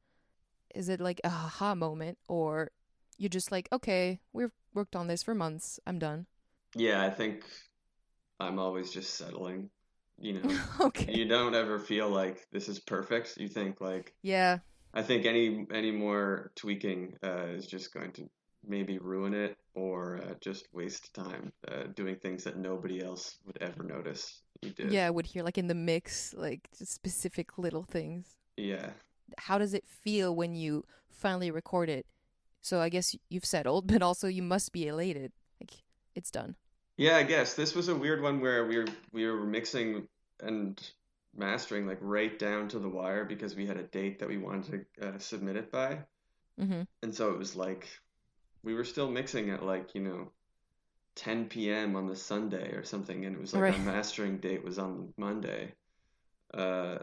Is 0.75 0.89
it 0.89 1.01
like 1.01 1.21
a 1.23 1.29
aha 1.29 1.75
moment, 1.75 2.17
or 2.29 2.71
you're 3.17 3.29
just 3.29 3.51
like, 3.51 3.69
okay, 3.73 4.21
we've 4.33 4.53
worked 4.73 4.95
on 4.95 5.07
this 5.07 5.23
for 5.23 5.35
months, 5.35 5.79
I'm 5.87 5.99
done. 5.99 6.27
Yeah, 6.75 7.03
I 7.03 7.09
think 7.09 7.45
I'm 8.39 8.59
always 8.59 8.91
just 8.91 9.15
settling. 9.15 9.69
You 10.19 10.33
know, 10.41 10.61
okay. 10.81 11.07
you 11.07 11.25
don't 11.27 11.55
ever 11.55 11.79
feel 11.79 12.09
like 12.09 12.47
this 12.51 12.69
is 12.69 12.79
perfect. 12.79 13.37
You 13.37 13.47
think 13.49 13.81
like 13.81 14.15
Yeah. 14.21 14.59
I 14.95 15.03
think 15.03 15.25
any 15.25 15.67
any 15.73 15.91
more 15.91 16.51
tweaking 16.55 17.15
uh, 17.23 17.47
is 17.47 17.67
just 17.67 17.93
going 17.93 18.11
to 18.13 18.29
maybe 18.67 18.97
ruin 18.97 19.33
it 19.33 19.57
or 19.75 20.17
uh, 20.17 20.33
just 20.39 20.67
waste 20.73 21.13
time 21.13 21.51
uh, 21.67 21.83
doing 21.95 22.15
things 22.15 22.43
that 22.45 22.57
nobody 22.57 23.03
else 23.03 23.37
would 23.45 23.57
ever 23.61 23.83
notice 23.83 24.41
you 24.61 24.71
did. 24.71 24.91
Yeah, 24.91 25.05
I 25.05 25.09
would 25.09 25.25
hear 25.25 25.43
like 25.43 25.57
in 25.57 25.67
the 25.67 25.75
mix, 25.75 26.33
like 26.35 26.69
specific 26.73 27.57
little 27.57 27.83
things. 27.83 28.37
Yeah. 28.57 28.91
How 29.37 29.57
does 29.57 29.73
it 29.73 29.85
feel 29.85 30.35
when 30.35 30.55
you 30.55 30.85
finally 31.09 31.51
record 31.51 31.89
it? 31.89 32.05
So 32.61 32.79
I 32.79 32.89
guess 32.89 33.15
you've 33.29 33.45
settled, 33.45 33.87
but 33.87 34.01
also 34.01 34.27
you 34.27 34.41
must 34.41 34.71
be 34.71 34.87
elated. 34.87 35.31
Like 35.59 35.83
it's 36.15 36.31
done. 36.31 36.55
Yeah, 36.97 37.17
I 37.17 37.23
guess 37.23 37.53
this 37.53 37.75
was 37.75 37.89
a 37.89 37.95
weird 37.95 38.21
one 38.21 38.39
where 38.39 38.65
we 38.65 38.77
were 38.77 38.87
we 39.11 39.27
were 39.27 39.45
mixing 39.45 40.07
and 40.41 40.81
mastering 41.37 41.85
like 41.87 41.97
right 42.01 42.37
down 42.39 42.67
to 42.69 42.79
the 42.79 42.89
wire 42.89 43.25
because 43.25 43.55
we 43.55 43.65
had 43.65 43.77
a 43.77 43.83
date 43.83 44.19
that 44.19 44.29
we 44.29 44.37
wanted 44.37 44.85
to 44.99 45.07
uh, 45.07 45.19
submit 45.19 45.55
it 45.55 45.71
by, 45.71 45.99
Mm-hmm. 46.59 46.83
and 47.03 47.13
so 47.13 47.31
it 47.31 47.37
was 47.37 47.55
like 47.55 47.87
we 48.63 48.73
were 48.73 48.85
still 48.85 49.09
mixing 49.11 49.49
at 49.49 49.63
like 49.63 49.93
you 49.93 50.01
know 50.01 50.31
10 51.15 51.45
p.m. 51.47 51.95
on 51.95 52.07
the 52.07 52.15
Sunday 52.15 52.71
or 52.73 52.83
something, 52.83 53.25
and 53.25 53.35
it 53.35 53.41
was 53.41 53.53
like 53.53 53.63
Right. 53.63 53.73
our 53.73 53.79
mastering 53.85 54.37
date 54.37 54.63
was 54.63 54.79
on 54.79 55.13
Monday. 55.17 55.73
Uh, 56.53 56.99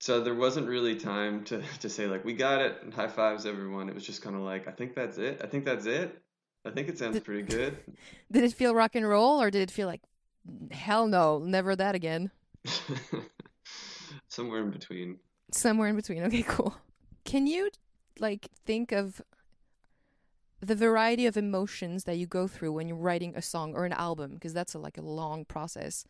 so 0.00 0.20
there 0.20 0.34
wasn't 0.34 0.68
really 0.68 0.96
time 0.96 1.44
to 1.44 1.62
to 1.80 1.88
say 1.88 2.06
like 2.06 2.24
we 2.24 2.34
got 2.34 2.60
it 2.60 2.78
and 2.82 2.92
high 2.94 3.08
fives 3.08 3.46
everyone. 3.46 3.88
It 3.88 3.94
was 3.94 4.04
just 4.06 4.22
kind 4.22 4.36
of 4.36 4.42
like 4.42 4.68
I 4.68 4.72
think 4.72 4.94
that's 4.94 5.18
it. 5.18 5.40
I 5.42 5.46
think 5.46 5.64
that's 5.64 5.86
it. 5.86 6.20
I 6.64 6.70
think 6.70 6.88
it 6.88 6.98
sounds 6.98 7.14
Did- 7.14 7.24
pretty 7.24 7.42
good. 7.42 7.76
Did 8.32 8.44
it 8.44 8.52
feel 8.52 8.74
rock 8.74 8.94
and 8.94 9.06
roll, 9.08 9.40
or 9.40 9.50
did 9.50 9.62
it 9.62 9.70
feel 9.70 9.86
like 9.86 10.00
hell 10.70 11.06
no, 11.06 11.38
never 11.38 11.74
that 11.76 11.94
again? 11.94 12.30
Somewhere 14.28 14.62
in 14.62 14.70
between. 14.70 15.18
Somewhere 15.52 15.88
in 15.88 15.96
between. 15.96 16.22
Okay, 16.24 16.42
cool. 16.42 16.76
Can 17.24 17.46
you 17.46 17.70
like 18.18 18.48
think 18.64 18.92
of 18.92 19.22
the 20.60 20.74
variety 20.74 21.26
of 21.26 21.36
emotions 21.36 22.04
that 22.04 22.16
you 22.16 22.26
go 22.26 22.46
through 22.48 22.72
when 22.72 22.88
you're 22.88 22.96
writing 22.96 23.34
a 23.36 23.42
song 23.42 23.74
or 23.74 23.84
an 23.84 23.92
album? 23.92 24.34
Because 24.34 24.52
that's 24.52 24.74
a, 24.74 24.78
like 24.78 24.98
a 24.98 25.02
long 25.02 25.44
process. 25.44 26.04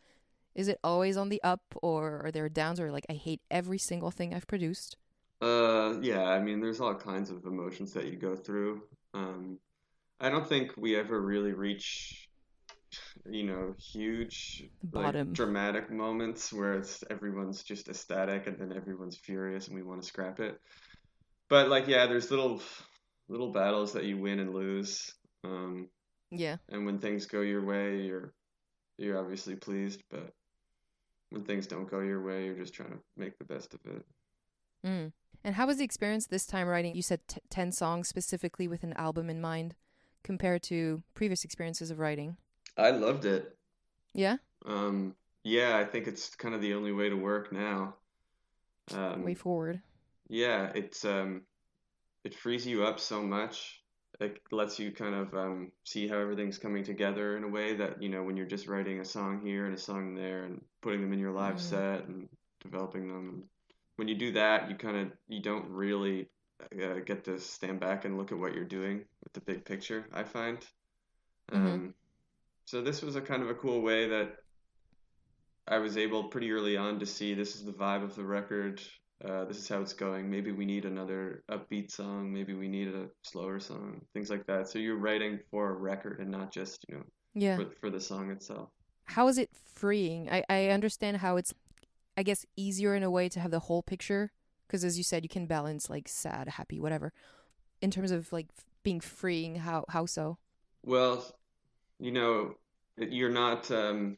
Is 0.55 0.67
it 0.69 0.79
always 0.83 1.17
on 1.17 1.29
the 1.29 1.43
up, 1.43 1.61
or 1.81 2.21
are 2.25 2.31
there 2.31 2.47
downs, 2.47 2.79
or 2.79 2.91
like 2.91 3.05
I 3.09 3.13
hate 3.13 3.41
every 3.51 3.77
single 3.77 4.09
thing 4.11 4.33
I've 4.33 4.47
produced? 4.47 4.95
Uh, 5.41 5.95
yeah, 6.01 6.23
I 6.23 6.41
mean, 6.41 6.61
there's 6.61 6.79
all 6.79 6.95
kinds 6.95 7.29
of 7.29 7.45
emotions 7.45 7.91
that 7.93 8.05
you 8.05 8.15
go 8.15 8.35
through. 8.37 8.81
Um, 9.13 9.59
I 10.19 10.29
don't 10.29 10.47
think 10.47 10.71
we 10.77 10.95
ever 10.95 11.19
really 11.19 11.51
reach, 11.51 12.29
you 13.29 13.43
know, 13.43 13.75
huge, 13.91 14.63
The 14.91 14.97
like 14.99 15.05
bottom. 15.13 15.33
dramatic 15.33 15.91
moments 15.91 16.51
where 16.53 16.73
it's 16.73 17.03
everyone's 17.09 17.63
just 17.63 17.87
ecstatic 17.89 18.47
and 18.47 18.57
then 18.59 18.73
everyone's 18.75 19.17
furious 19.17 19.67
and 19.67 19.75
we 19.75 19.83
want 19.83 20.01
to 20.01 20.07
scrap 20.07 20.39
it. 20.39 20.59
But 21.49 21.69
like, 21.69 21.87
yeah, 21.87 22.07
there's 22.07 22.31
little, 22.31 22.61
little 23.29 23.51
battles 23.51 23.93
that 23.93 24.05
you 24.05 24.17
win 24.17 24.39
and 24.39 24.53
lose. 24.53 25.13
Um, 25.43 25.89
Yeah. 26.31 26.57
and 26.69 26.85
when 26.85 26.99
things 26.99 27.25
go 27.25 27.41
your 27.41 27.63
way, 27.63 28.01
you're, 28.01 28.33
you're 28.97 29.19
obviously 29.19 29.55
pleased, 29.55 30.01
but 30.09 30.31
when 31.29 31.43
things 31.43 31.67
don't 31.67 31.89
go 31.89 31.99
your 31.99 32.23
way, 32.23 32.45
you're 32.45 32.57
just 32.57 32.73
trying 32.73 32.91
to 32.91 32.99
make 33.17 33.37
the 33.37 33.45
best 33.45 33.73
of 33.73 33.79
it. 33.85 34.05
Mm. 34.85 35.11
And 35.43 35.55
how 35.55 35.67
was 35.67 35.77
the 35.77 35.83
experience 35.83 36.27
this 36.27 36.45
time 36.45 36.67
writing? 36.67 36.95
You 36.95 37.01
said 37.01 37.27
t- 37.27 37.41
10 37.49 37.71
songs 37.71 38.07
specifically 38.07 38.67
with 38.67 38.83
an 38.83 38.93
album 38.93 39.29
in 39.29 39.41
mind 39.41 39.75
compared 40.23 40.63
to 40.63 41.03
previous 41.13 41.43
experiences 41.43 41.91
of 41.91 41.99
writing. 41.99 42.37
I 42.77 42.91
loved 42.91 43.25
it. 43.25 43.57
Yeah? 44.13 44.37
Um, 44.65 45.15
yeah, 45.43 45.77
I 45.77 45.85
think 45.85 46.07
it's 46.07 46.35
kind 46.35 46.55
of 46.55 46.61
the 46.61 46.73
only 46.73 46.91
way 46.91 47.09
to 47.09 47.15
work 47.15 47.51
now. 47.51 47.95
Um, 48.93 49.23
Way 49.23 49.33
forward. 49.33 49.81
yeah, 50.29 50.71
it's 50.75 51.05
um, 51.05 51.41
it 52.23 52.35
frees 52.35 52.65
you 52.67 52.85
up 52.85 52.99
so 52.99 53.21
much. 53.23 53.81
It 54.19 54.39
lets 54.51 54.79
you 54.79 54.91
kind 54.91 55.15
of 55.15 55.33
um, 55.35 55.71
see 55.83 56.07
how 56.07 56.17
everything's 56.19 56.57
coming 56.57 56.83
together 56.83 57.37
in 57.37 57.43
a 57.43 57.49
way 57.49 57.75
that, 57.75 58.01
you 58.01 58.09
know, 58.09 58.23
when 58.23 58.37
you're 58.37 58.45
just 58.47 58.67
writing 58.67 58.99
a 59.01 59.05
song 59.05 59.41
here 59.45 59.65
and 59.65 59.75
a 59.75 59.77
song 59.77 60.15
there 60.15 60.43
and 60.45 60.61
putting 60.81 61.01
them 61.01 61.13
in 61.13 61.19
your 61.19 61.33
live 61.33 61.55
Mm. 61.55 61.59
set 61.59 62.05
and 62.05 62.29
developing 62.61 63.07
them. 63.09 63.49
When 63.97 64.07
you 64.07 64.15
do 64.15 64.31
that, 64.33 64.69
you 64.69 64.75
kind 64.77 64.97
of 64.97 65.11
you 65.27 65.41
don't 65.41 65.69
really 65.69 66.29
uh, 66.61 66.99
get 67.05 67.25
to 67.25 67.39
stand 67.39 67.79
back 67.79 68.05
and 68.05 68.17
look 68.17 68.31
at 68.31 68.37
what 68.37 68.53
you're 68.55 68.65
doing 68.65 69.05
with 69.23 69.33
the 69.33 69.41
big 69.41 69.65
picture, 69.65 70.07
I 70.13 70.23
find. 70.23 70.65
Mhm. 71.51 71.57
Um, 71.57 71.95
so 72.65 72.81
this 72.81 73.01
was 73.01 73.15
a 73.15 73.21
kind 73.21 73.41
of 73.43 73.49
a 73.49 73.55
cool 73.55 73.81
way 73.81 74.07
that 74.09 74.35
I 75.67 75.77
was 75.79 75.97
able 75.97 76.25
pretty 76.25 76.51
early 76.51 76.77
on 76.77 76.99
to 76.99 77.05
see 77.05 77.33
this 77.33 77.55
is 77.55 77.63
the 77.65 77.71
vibe 77.71 78.03
of 78.03 78.15
the 78.15 78.23
record. 78.23 78.81
Uh, 79.23 79.45
this 79.45 79.57
is 79.57 79.67
how 79.67 79.81
it's 79.81 79.93
going. 79.93 80.29
Maybe 80.29 80.51
we 80.51 80.65
need 80.65 80.85
another 80.85 81.43
upbeat 81.49 81.89
song. 81.89 82.31
Maybe 82.31 82.53
we 82.53 82.67
need 82.67 82.89
a 82.89 83.07
slower 83.23 83.59
song. 83.59 84.01
Things 84.13 84.29
like 84.29 84.45
that. 84.47 84.67
So 84.67 84.77
you're 84.77 84.97
writing 84.97 85.39
for 85.49 85.69
a 85.69 85.73
record 85.73 86.19
and 86.19 86.29
not 86.29 86.51
just 86.51 86.85
you 86.89 86.95
know 86.95 87.03
Yeah. 87.33 87.57
for 87.57 87.65
for 87.79 87.89
the 87.89 87.99
song 87.99 88.29
itself. 88.29 88.69
How 89.05 89.27
is 89.27 89.37
it 89.37 89.49
freeing? 89.53 90.29
I, 90.29 90.43
I 90.49 90.67
understand 90.69 91.17
how 91.17 91.37
it's, 91.37 91.53
I 92.17 92.23
guess, 92.23 92.45
easier 92.57 92.95
in 92.95 93.03
a 93.03 93.11
way 93.11 93.29
to 93.29 93.39
have 93.39 93.51
the 93.51 93.59
whole 93.59 93.83
picture. 93.83 94.31
Because 94.67 94.83
as 94.83 94.97
you 94.97 95.03
said, 95.03 95.23
you 95.23 95.29
can 95.29 95.45
balance 95.45 95.89
like 95.89 96.07
sad, 96.07 96.49
happy, 96.49 96.79
whatever. 96.79 97.13
In 97.81 97.91
terms 97.91 98.11
of 98.11 98.33
like 98.33 98.47
being 98.83 98.99
freeing, 98.99 99.55
how 99.57 99.85
how 99.89 100.05
so? 100.05 100.37
Well, 100.83 101.25
you 101.99 102.11
know, 102.11 102.55
you're 102.97 103.29
not 103.31 103.69
um, 103.71 104.17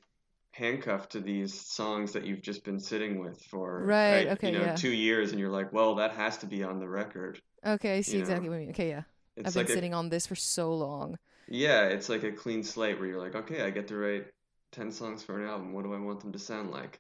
handcuffed 0.52 1.12
to 1.14 1.20
these 1.22 1.54
songs 1.60 2.14
that 2.14 2.26
you've 2.26 2.42
just 2.42 2.64
been 2.64 2.80
sitting 2.80 3.20
with 3.20 3.42
for 3.44 3.86
Right, 3.86 4.28
uh, 4.28 4.32
okay, 4.34 4.50
you 4.50 4.54
know 4.54 4.64
yeah. 4.66 4.76
two 4.76 4.92
years, 4.92 5.32
and 5.32 5.40
you're 5.40 5.50
like, 5.52 5.74
well, 5.74 5.96
that 5.96 6.12
has 6.14 6.38
to 6.40 6.46
be 6.48 6.64
on 6.64 6.80
the 6.80 6.90
record. 6.90 7.42
Okay, 7.66 7.98
I 7.98 8.02
see 8.02 8.18
You 8.18 8.20
exactly 8.20 8.50
know, 8.50 8.50
what 8.50 8.56
you 8.56 8.62
mean. 8.62 8.70
Okay, 8.72 8.90
yeah. 8.90 9.04
It's 9.36 9.50
I've 9.50 9.54
been 9.56 9.68
like 9.68 9.70
a 9.70 9.74
sitting 9.74 9.94
on 9.94 10.10
this 10.10 10.28
for 10.28 10.36
so 10.36 10.74
long. 10.74 11.18
Yeah, 11.48 11.86
it's 11.88 12.10
like 12.10 12.24
a 12.24 12.32
clean 12.32 12.64
slate 12.64 13.00
where 13.00 13.08
you're 13.08 13.20
like, 13.22 13.36
okay, 13.36 13.62
I 13.64 13.70
get 13.70 13.88
to 13.90 13.98
write 13.98 14.28
10 14.72 14.92
songs 14.92 15.24
for 15.24 15.40
an 15.42 15.48
album. 15.48 15.74
What 15.74 15.84
do 15.84 15.94
I 15.94 16.00
want 16.00 16.20
them 16.22 16.32
to 16.34 16.40
sound 16.40 16.72
like? 16.72 17.00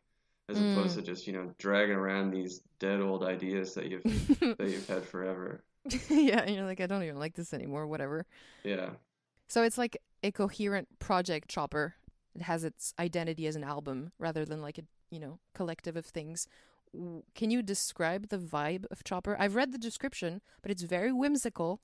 As 0.49 0.59
opposed 0.61 0.95
Mm. 0.95 0.95
to 0.95 1.01
just, 1.01 1.27
you 1.27 1.33
know, 1.33 1.53
dragging 1.57 1.95
around 1.95 2.31
these 2.31 2.61
dead 2.79 3.01
old 3.01 3.23
ideas 3.23 3.73
that 3.75 3.87
you've 3.87 4.03
that 4.57 4.69
you've 4.69 4.87
had 4.87 5.05
forever. 5.05 5.63
yeah, 6.09 6.41
and 6.41 6.55
you're 6.55 6.65
like, 6.65 6.81
I 6.81 6.87
don't 6.87 7.03
even 7.03 7.17
like 7.19 7.35
this 7.35 7.53
anymore, 7.53 7.87
whatever. 7.87 8.25
Yeah. 8.63 8.95
So 9.47 9.63
it's 9.63 9.77
like 9.77 9.97
a 10.23 10.31
coherent 10.31 10.99
project 10.99 11.49
chopper. 11.49 11.95
It 12.35 12.43
has 12.43 12.63
its 12.63 12.93
identity 12.99 13.47
as 13.47 13.55
an 13.55 13.63
album 13.63 14.11
rather 14.19 14.45
than 14.45 14.61
like 14.61 14.77
a, 14.77 14.83
you 15.09 15.19
know, 15.19 15.39
collective 15.53 15.95
of 15.95 16.05
things. 16.05 16.47
Can 17.35 17.51
you 17.51 17.61
describe 17.61 18.29
the 18.29 18.37
vibe 18.37 18.85
of 18.89 19.03
Chopper? 19.03 19.35
I've 19.37 19.55
read 19.55 19.71
the 19.71 19.77
description, 19.77 20.41
but 20.61 20.71
it's 20.71 20.83
very 20.83 21.11
whimsical. 21.11 21.81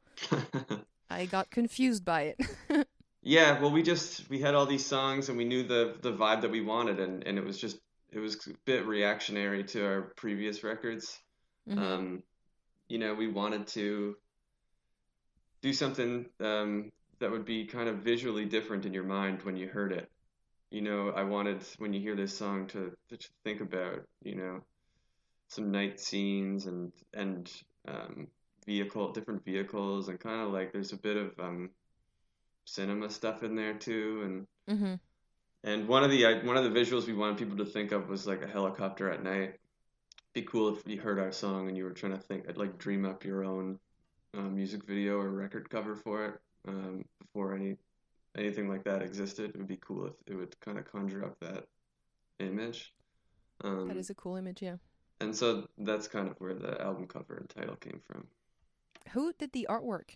I 1.10 1.26
got 1.26 1.52
confused 1.52 2.06
by 2.06 2.34
it. 2.34 2.42
Yeah, 3.26 3.62
well, 3.62 3.72
we 3.72 3.84
just 3.84 4.30
we 4.30 4.40
had 4.42 4.54
all 4.54 4.66
these 4.66 4.86
songs 4.86 5.30
and 5.30 5.38
we 5.38 5.46
knew 5.46 5.64
the 5.64 5.96
the 6.02 6.12
vibe 6.12 6.42
that 6.42 6.52
we 6.52 6.60
wanted 6.60 7.00
and 7.00 7.26
and 7.26 7.38
it 7.38 7.46
was 7.46 7.58
just 7.58 7.78
it 8.12 8.20
was 8.20 8.36
a 8.48 8.54
bit 8.66 8.86
reactionary 8.86 9.64
to 9.64 9.86
our 9.86 10.02
previous 10.18 10.62
records. 10.62 11.18
Mhm. 11.68 11.78
Um, 11.78 12.24
you 12.90 13.00
know, 13.00 13.14
we 13.14 13.30
wanted 13.30 13.68
to 13.68 14.18
do 15.62 15.72
something 15.72 16.26
um, 16.42 16.92
that 17.20 17.32
would 17.32 17.46
be 17.46 17.66
kind 17.66 17.90
of 17.90 18.00
visually 18.00 18.46
different 18.46 18.86
in 18.86 18.94
your 18.94 19.04
mind 19.04 19.44
when 19.44 19.58
you 19.58 19.68
heard 19.68 19.92
it. 19.92 20.10
You 20.72 20.82
know, 20.82 21.10
I 21.16 21.24
wanted 21.24 21.64
when 21.78 21.94
you 21.94 22.00
hear 22.02 22.16
this 22.16 22.38
song 22.38 22.68
to, 22.68 22.92
to 23.10 23.18
think 23.44 23.62
about, 23.62 24.02
you 24.24 24.36
know, 24.36 24.62
some 25.50 25.72
night 25.72 26.00
scenes 26.00 26.66
and 26.66 26.92
and 27.14 27.52
um, 27.88 28.28
vehicle 28.66 29.12
different 29.12 29.46
vehicles 29.46 30.10
and 30.10 30.20
kind 30.20 30.42
of 30.42 30.52
like 30.52 30.72
there's 30.74 30.94
a 30.94 30.98
bit 30.98 31.18
of 31.18 31.40
um, 31.40 31.70
cinema 32.66 33.10
stuff 33.10 33.44
in 33.44 33.56
there 33.56 33.74
too 33.76 34.22
and 34.26 34.48
Mm-hmm. 34.70 34.96
and 35.64 35.88
one 35.88 36.04
of 36.04 36.12
the 36.12 36.24
one 36.46 36.58
of 36.58 36.64
the 36.64 36.80
visuals 36.80 37.08
we 37.08 37.14
wanted 37.14 37.38
people 37.38 37.58
to 37.58 37.66
think 37.66 37.92
of 37.92 38.10
was 38.10 38.26
like 38.26 38.42
a 38.42 38.48
helicopter 38.48 39.12
at 39.12 39.24
night. 39.24 39.56
Be 40.34 40.42
cool 40.44 40.76
if 40.76 40.88
you 40.88 41.00
heard 41.00 41.20
our 41.20 41.32
song 41.32 41.68
and 41.68 41.78
you 41.78 41.84
were 41.84 41.92
trying 41.92 42.14
to 42.14 42.18
think, 42.18 42.50
I'd 42.50 42.58
like 42.58 42.78
dream 42.80 43.06
up 43.06 43.24
your 43.26 43.44
own 43.44 43.80
uh, 44.36 44.42
music 44.42 44.86
video 44.86 45.18
or 45.20 45.30
record 45.30 45.70
cover 45.70 45.96
for 45.96 46.26
it 46.26 46.40
um, 46.68 47.06
before 47.20 47.56
any 47.56 47.78
anything 48.38 48.68
like 48.70 48.84
that 48.86 49.02
existed. 49.02 49.52
It 49.52 49.58
would 49.58 49.68
be 49.68 49.78
cool 49.78 50.08
if 50.08 50.14
it 50.28 50.36
would 50.36 50.60
kind 50.62 50.78
of 50.80 50.86
conjure 50.92 51.24
up 51.26 51.40
that 51.40 51.66
image. 52.40 52.94
Um, 53.64 53.88
That 53.88 53.98
is 53.98 54.10
a 54.10 54.16
cool 54.16 54.36
image, 54.36 54.62
yeah. 54.62 54.78
and 55.22 55.36
so 55.36 55.68
that's 55.78 56.08
kind 56.08 56.28
of 56.28 56.40
where 56.40 56.56
the 56.56 56.82
album 56.82 57.08
cover 57.08 57.36
and 57.38 57.50
title 57.50 57.76
came 57.76 58.02
from. 58.08 58.28
Who 59.12 59.34
did 59.34 59.52
the 59.54 59.68
artwork? 59.70 60.16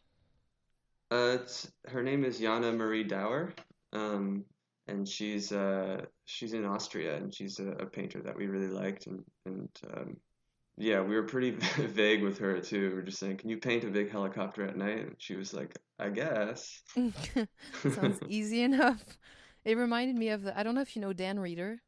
Uh, 1.11 1.37
it's, 1.41 1.71
her 1.87 2.03
name 2.03 2.25
is 2.25 2.39
Jana 2.39 2.71
Marie 2.73 3.03
Dauer, 3.03 3.53
um, 3.93 4.43
and 4.87 5.07
she's 5.07 5.51
uh, 5.51 6.05
she's 6.25 6.53
in 6.53 6.65
Austria, 6.65 7.15
and 7.15 7.33
she's 7.33 7.59
a, 7.59 7.69
a 7.69 7.85
painter 7.85 8.21
that 8.21 8.35
we 8.35 8.47
really 8.47 8.67
liked, 8.67 9.07
and 9.07 9.23
and 9.45 9.69
um, 9.95 10.17
yeah, 10.77 11.01
we 11.01 11.15
were 11.15 11.23
pretty 11.23 11.51
vague 11.77 12.21
with 12.21 12.37
her 12.37 12.59
too. 12.59 12.89
We 12.89 12.95
were 12.95 13.01
just 13.01 13.19
saying, 13.19 13.37
"Can 13.37 13.49
you 13.49 13.57
paint 13.57 13.83
a 13.83 13.87
big 13.87 14.11
helicopter 14.11 14.65
at 14.65 14.77
night?" 14.77 14.99
And 14.99 15.15
she 15.17 15.35
was 15.35 15.53
like, 15.53 15.75
"I 15.99 16.09
guess." 16.09 16.81
Sounds 16.95 18.19
easy 18.29 18.61
enough. 18.61 19.03
It 19.65 19.75
reminded 19.75 20.15
me 20.15 20.29
of 20.29 20.43
the 20.43 20.57
I 20.57 20.63
don't 20.63 20.75
know 20.75 20.81
if 20.81 20.95
you 20.95 21.01
know 21.01 21.13
Dan 21.13 21.39
Reeder. 21.39 21.81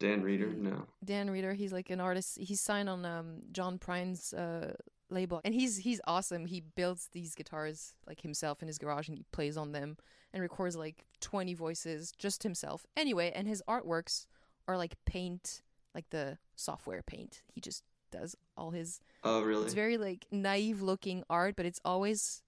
Dan 0.00 0.22
Reeder, 0.22 0.48
no. 0.48 0.86
Dan 1.04 1.30
Reeder, 1.30 1.54
he's 1.54 1.72
like 1.72 1.90
an 1.90 2.00
artist. 2.00 2.38
He's 2.40 2.60
signed 2.60 2.88
on 2.88 3.04
um, 3.04 3.42
John 3.50 3.78
Prine's 3.78 4.32
uh, 4.32 4.74
label, 5.10 5.40
and 5.44 5.54
he's 5.54 5.78
he's 5.78 6.00
awesome. 6.06 6.46
He 6.46 6.60
builds 6.60 7.08
these 7.12 7.36
guitars 7.36 7.94
like 8.06 8.20
himself 8.20 8.62
in 8.62 8.68
his 8.68 8.78
garage, 8.78 9.08
and 9.08 9.16
he 9.16 9.24
plays 9.32 9.56
on 9.56 9.72
them 9.72 9.96
and 10.32 10.42
records 10.42 10.76
like 10.76 11.06
twenty 11.20 11.54
voices 11.54 12.12
just 12.18 12.42
himself. 12.42 12.84
Anyway, 12.96 13.30
and 13.34 13.46
his 13.46 13.62
artworks 13.68 14.26
are 14.66 14.76
like 14.76 14.96
paint, 15.06 15.62
like 15.94 16.10
the 16.10 16.38
software 16.56 17.02
paint. 17.02 17.42
He 17.52 17.60
just 17.60 17.82
does 18.10 18.36
all 18.56 18.70
his. 18.70 19.00
Oh, 19.24 19.42
really? 19.42 19.64
It's 19.64 19.74
very 19.74 19.96
like 19.98 20.26
naive 20.30 20.80
looking 20.82 21.24
art, 21.28 21.56
but 21.56 21.66
it's 21.66 21.80
always, 21.84 22.42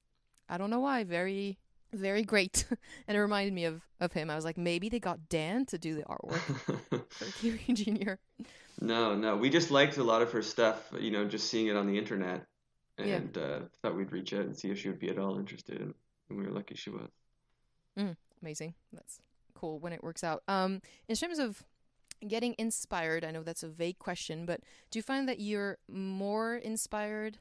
I 0.49 0.59
don't 0.59 0.71
know 0.71 0.81
why, 0.81 1.05
very 1.05 1.59
very 1.93 2.23
great. 2.23 2.65
and 3.09 3.17
it 3.17 3.21
reminded 3.21 3.53
me 3.53 3.65
of 3.65 3.83
of 3.99 4.13
him. 4.13 4.31
I 4.31 4.37
was 4.37 4.45
like, 4.45 4.57
maybe 4.57 4.89
they 4.89 5.01
got 5.01 5.29
Dan 5.29 5.67
to 5.67 5.79
do 5.79 5.95
the 5.97 6.03
artwork 6.05 7.05
for 7.11 7.25
Kiwi 7.41 7.75
Junior. 7.75 8.19
no, 8.81 9.15
no. 9.17 9.37
We 9.37 9.51
just 9.51 9.71
liked 9.71 9.97
a 9.97 10.05
lot 10.05 10.23
of 10.23 10.31
her 10.33 10.43
stuff. 10.43 10.91
You 10.99 11.11
know, 11.11 11.25
just 11.25 11.49
seeing 11.49 11.67
it 11.67 11.77
on 11.77 11.87
the 11.87 11.99
internet, 11.99 12.47
Yeah. 12.99 13.17
and 13.17 13.37
uh, 13.37 13.59
thought 13.83 13.97
we'd 13.97 14.13
reach 14.13 14.33
out 14.33 14.43
and 14.43 14.57
see 14.57 14.71
if 14.71 14.79
she 14.79 14.89
would 14.89 15.01
be 15.01 15.11
at 15.11 15.19
all 15.19 15.39
interested, 15.39 15.81
and, 15.81 15.95
and 16.29 16.39
we 16.39 16.45
were 16.47 16.53
lucky 16.53 16.77
she 16.77 16.91
was. 16.91 17.09
mm, 17.99 18.17
amazing. 18.41 18.75
That's 18.93 19.19
cool 19.55 19.81
when 19.81 19.93
it 19.93 20.03
works 20.03 20.23
out. 20.25 20.43
Um, 20.49 20.81
in 21.09 21.17
terms 21.17 21.39
of 21.41 21.63
getting 22.27 22.55
inspired, 22.59 23.25
I 23.25 23.31
know 23.31 23.43
that's 23.43 23.63
a 23.63 23.69
vague 23.69 23.99
question, 23.99 24.47
but 24.47 24.61
do 24.91 24.99
you 24.99 25.03
find 25.03 25.29
that 25.29 25.41
you're 25.41 25.79
more 25.89 26.57
inspired 26.57 27.39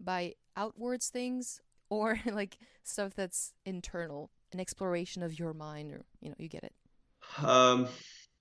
by 0.00 0.34
outwards 0.56 1.08
things 1.08 1.60
or 1.90 2.20
like 2.26 2.58
stuff 2.84 3.14
that's 3.14 3.52
internal, 3.66 4.30
an 4.52 4.60
exploration 4.60 5.22
of 5.22 5.38
your 5.38 5.52
mind, 5.52 5.92
or 5.92 6.04
you 6.20 6.28
know, 6.30 6.36
you 6.38 6.48
get 6.48 6.64
it? 6.64 6.72
Um, 7.42 7.88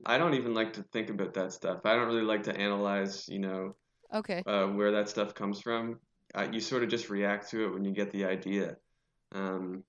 I 0.05 0.17
don't 0.17 0.33
even 0.35 0.53
like 0.53 0.73
to 0.73 0.83
think 0.83 1.09
about 1.09 1.33
that 1.35 1.53
stuff. 1.53 1.81
I 1.85 1.95
don't 1.95 2.07
really 2.07 2.23
like 2.23 2.43
to 2.43 2.55
analyze, 2.55 3.27
you 3.27 3.39
know, 3.39 3.75
Okay. 4.13 4.43
uh, 4.45 4.67
where 4.67 4.91
that 4.91 5.09
stuff 5.09 5.33
comes 5.35 5.61
from. 5.61 5.99
Uh, 6.35 6.47
you 6.51 6.59
sort 6.59 6.83
of 6.83 6.89
just 6.89 7.09
react 7.09 7.49
to 7.51 7.65
it 7.65 7.73
when 7.73 7.83
you 7.85 7.91
get 7.91 8.11
the 8.11 8.25
idea. 8.25 8.77
Um, 9.33 9.83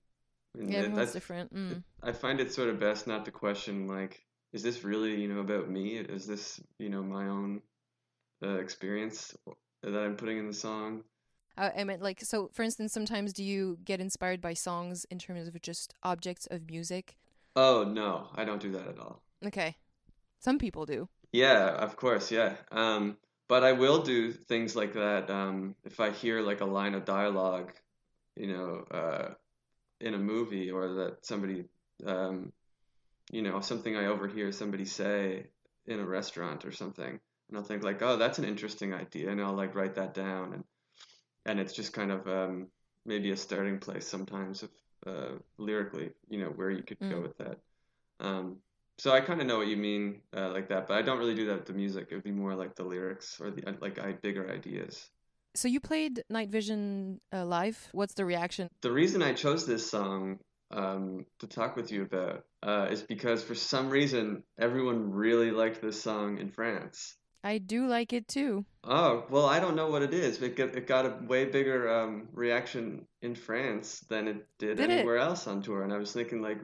Yeah, 0.59 0.87
that's, 0.87 1.13
different. 1.13 1.53
Mm. 1.53 1.83
I 2.03 2.11
find 2.11 2.39
it 2.39 2.53
sort 2.53 2.69
of 2.69 2.79
best 2.79 3.07
not 3.07 3.25
to 3.25 3.31
question 3.31 3.87
like, 3.87 4.21
is 4.53 4.63
this 4.63 4.83
really, 4.83 5.19
you 5.19 5.27
know, 5.27 5.39
about 5.39 5.69
me? 5.69 5.97
Is 5.97 6.25
this, 6.25 6.59
you 6.79 6.89
know, 6.89 7.01
my 7.01 7.27
own 7.27 7.61
uh, 8.43 8.57
experience 8.57 9.35
that 9.83 9.95
I'm 9.95 10.15
putting 10.15 10.37
in 10.37 10.47
the 10.47 10.53
song? 10.53 11.03
Uh, 11.57 11.69
I 11.77 11.83
meant 11.83 12.01
like 12.01 12.21
so. 12.21 12.49
For 12.53 12.63
instance, 12.63 12.93
sometimes 12.93 13.33
do 13.33 13.43
you 13.43 13.77
get 13.83 13.99
inspired 13.99 14.41
by 14.41 14.53
songs 14.53 15.05
in 15.11 15.19
terms 15.19 15.47
of 15.47 15.61
just 15.61 15.93
objects 16.03 16.47
of 16.49 16.69
music? 16.69 17.17
Oh 17.55 17.83
no, 17.83 18.29
I 18.35 18.45
don't 18.45 18.61
do 18.61 18.71
that 18.71 18.87
at 18.87 18.99
all. 18.99 19.21
Okay, 19.45 19.75
some 20.39 20.57
people 20.57 20.85
do. 20.85 21.09
Yeah, 21.31 21.69
of 21.69 21.95
course, 21.95 22.31
yeah. 22.31 22.55
Um, 22.71 23.17
but 23.47 23.63
I 23.63 23.73
will 23.73 24.01
do 24.01 24.31
things 24.31 24.75
like 24.75 24.93
that 24.93 25.29
um, 25.29 25.75
if 25.83 25.99
I 25.99 26.11
hear 26.11 26.41
like 26.41 26.61
a 26.61 26.65
line 26.65 26.93
of 26.93 27.03
dialogue, 27.03 27.73
you 28.35 28.47
know, 28.47 28.85
uh, 28.91 29.33
in 29.99 30.13
a 30.13 30.17
movie 30.17 30.71
or 30.71 30.93
that 30.93 31.25
somebody, 31.25 31.65
um, 32.05 32.53
you 33.31 33.41
know, 33.41 33.59
something 33.61 33.95
I 33.95 34.05
overhear 34.05 34.51
somebody 34.51 34.85
say 34.85 35.47
in 35.87 35.99
a 35.99 36.05
restaurant 36.05 36.65
or 36.65 36.71
something, 36.71 37.19
and 37.49 37.57
I'll 37.57 37.63
think 37.63 37.83
like, 37.83 38.01
oh, 38.01 38.17
that's 38.17 38.37
an 38.37 38.45
interesting 38.45 38.93
idea, 38.93 39.29
and 39.29 39.41
I'll 39.41 39.55
like 39.55 39.73
write 39.73 39.95
that 39.95 40.13
down, 40.13 40.53
and 40.53 40.63
and 41.45 41.59
it's 41.59 41.73
just 41.73 41.93
kind 41.93 42.11
of 42.11 42.27
um, 42.27 42.67
maybe 43.05 43.31
a 43.31 43.37
starting 43.37 43.79
place 43.79 44.07
sometimes 44.07 44.63
of 44.63 44.69
uh, 45.07 45.31
lyrically, 45.57 46.11
you 46.29 46.39
know, 46.39 46.49
where 46.49 46.69
you 46.69 46.83
could 46.83 46.99
go 46.99 47.15
Mm. 47.15 47.21
with 47.23 47.37
that. 47.37 47.57
Um, 48.19 48.57
so 48.99 49.11
I 49.11 49.21
kind 49.21 49.41
of 49.41 49.47
know 49.47 49.57
what 49.57 49.67
you 49.67 49.77
mean 49.77 50.21
uh, 50.37 50.49
like 50.51 50.69
that, 50.69 50.87
but 50.87 50.97
I 50.97 51.01
don't 51.01 51.17
really 51.17 51.33
do 51.33 51.47
that 51.47 51.55
with 51.55 51.65
the 51.65 51.73
music. 51.73 52.09
It 52.11 52.15
would 52.15 52.23
be 52.23 52.31
more 52.31 52.53
like 52.53 52.75
the 52.75 52.83
lyrics 52.83 53.39
or 53.41 53.49
the 53.49 53.63
like 53.81 53.97
I 53.97 54.11
bigger 54.11 54.47
ideas. 54.51 55.09
So 55.55 55.67
you 55.67 55.79
played 55.79 56.23
Night 56.29 56.49
Vision 56.49 57.19
uh, 57.33 57.45
live. 57.45 57.89
What's 57.93 58.13
the 58.13 58.25
reaction? 58.25 58.67
The 58.81 58.91
reason 58.91 59.23
I 59.23 59.33
chose 59.33 59.65
this 59.65 59.89
song 59.89 60.39
um, 60.71 61.25
to 61.39 61.47
talk 61.47 61.75
with 61.75 61.91
you 61.91 62.03
about 62.03 62.43
uh, 62.63 62.87
is 62.89 63.01
because 63.01 63.43
for 63.43 63.55
some 63.55 63.89
reason 63.89 64.43
everyone 64.59 65.11
really 65.11 65.51
liked 65.51 65.81
this 65.81 66.01
song 66.01 66.37
in 66.37 66.49
France. 66.49 67.15
I 67.43 67.57
do 67.57 67.87
like 67.87 68.13
it 68.13 68.27
too. 68.27 68.65
Oh 68.83 69.25
well, 69.29 69.47
I 69.47 69.59
don't 69.59 69.75
know 69.75 69.89
what 69.89 70.03
it 70.03 70.13
is. 70.13 70.41
It 70.41 70.55
got 70.55 70.75
it 70.75 70.87
got 70.87 71.05
a 71.05 71.17
way 71.27 71.45
bigger 71.45 71.91
um, 71.91 72.27
reaction 72.33 73.07
in 73.21 73.33
France 73.35 74.01
than 74.09 74.27
it 74.27 74.47
did, 74.59 74.77
Did 74.77 74.89
it? 74.89 74.93
anywhere 74.93 75.17
else 75.17 75.47
on 75.47 75.61
tour, 75.61 75.83
and 75.83 75.91
I 75.91 75.97
was 75.97 76.13
thinking 76.13 76.41
like, 76.41 76.59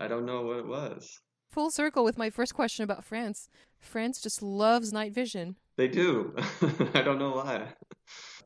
I 0.00 0.08
don't 0.08 0.24
know 0.24 0.42
what 0.42 0.58
it 0.58 0.66
was. 0.66 1.20
Full 1.50 1.70
circle 1.70 2.04
with 2.04 2.18
my 2.18 2.30
first 2.30 2.54
question 2.54 2.84
about 2.84 3.04
France. 3.04 3.48
France 3.78 4.20
just 4.20 4.42
loves 4.42 4.92
Night 4.92 5.12
Vision. 5.12 5.56
They 5.76 5.88
do. 5.88 6.34
I 6.94 7.02
don't 7.02 7.18
know 7.18 7.32
why. 7.32 7.68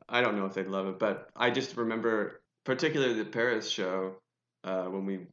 I 0.09 0.21
don't 0.21 0.37
know 0.37 0.47
if 0.47 0.55
they'd 0.55 0.67
love 0.67 0.89
it, 0.89 0.99
but 0.99 1.29
I 1.37 1.51
just 1.51 1.77
remember, 1.77 2.43
particularly 2.65 3.15
the 3.15 3.25
Paris 3.25 3.69
show, 3.69 4.17
uh, 4.69 4.85
when 4.85 5.05
we 5.07 5.27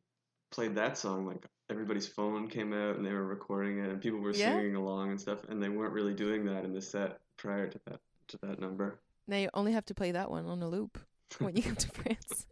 played 0.51 0.75
that 0.75 0.97
song, 0.97 1.25
like 1.25 1.45
everybody's 1.69 2.07
phone 2.07 2.47
came 2.49 2.73
out 2.73 2.95
and 2.95 3.05
they 3.05 3.11
were 3.13 3.25
recording 3.25 3.79
it, 3.79 3.89
and 3.89 4.01
people 4.01 4.19
were 4.19 4.33
Yeah? 4.33 4.51
singing 4.51 4.75
along 4.75 5.11
and 5.11 5.19
stuff, 5.21 5.39
and 5.49 5.61
they 5.61 5.69
weren't 5.69 5.93
really 5.93 6.13
doing 6.13 6.45
that 6.45 6.65
in 6.65 6.73
the 6.73 6.81
set 6.81 7.19
prior 7.37 7.67
to 7.67 7.79
that 7.87 7.99
to 8.29 8.37
that 8.43 8.59
number. 8.59 8.99
Now 9.27 9.37
you 9.37 9.49
only 9.53 9.73
have 9.73 9.85
to 9.85 9.93
play 9.95 10.11
that 10.11 10.29
one 10.29 10.45
on 10.45 10.61
a 10.61 10.67
loop 10.67 10.99
when 11.39 11.55
you 11.55 11.63
come 11.63 11.75
to 11.75 11.89
France. 11.93 12.45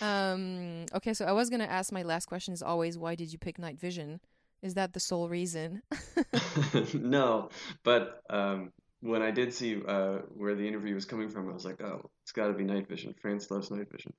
Um, 0.00 0.86
okay, 0.94 1.14
so 1.14 1.24
I 1.24 1.32
was 1.32 1.50
gonna 1.50 1.64
ask 1.64 1.92
my 1.92 2.02
last 2.02 2.26
question 2.26 2.54
is 2.54 2.62
always 2.62 2.98
why 2.98 3.14
did 3.14 3.32
you 3.32 3.38
pick 3.38 3.58
Night 3.58 3.78
Vision? 3.78 4.20
Is 4.62 4.74
that 4.74 4.92
the 4.92 5.00
sole 5.00 5.28
reason? 5.28 5.82
no, 6.94 7.50
but 7.84 8.22
um, 8.30 8.72
when 9.00 9.22
I 9.22 9.30
did 9.30 9.52
see 9.54 9.80
uh, 9.86 10.18
where 10.34 10.54
the 10.54 10.66
interview 10.66 10.94
was 10.94 11.04
coming 11.04 11.28
from, 11.28 11.48
I 11.48 11.52
was 11.52 11.64
like, 11.64 11.80
oh, 11.82 12.10
it's 12.22 12.32
got 12.32 12.48
to 12.48 12.52
be 12.52 12.64
Night 12.64 12.88
Vision. 12.88 13.14
France 13.20 13.50
loves 13.50 13.70
Night 13.70 13.90
Vision. 13.90 14.12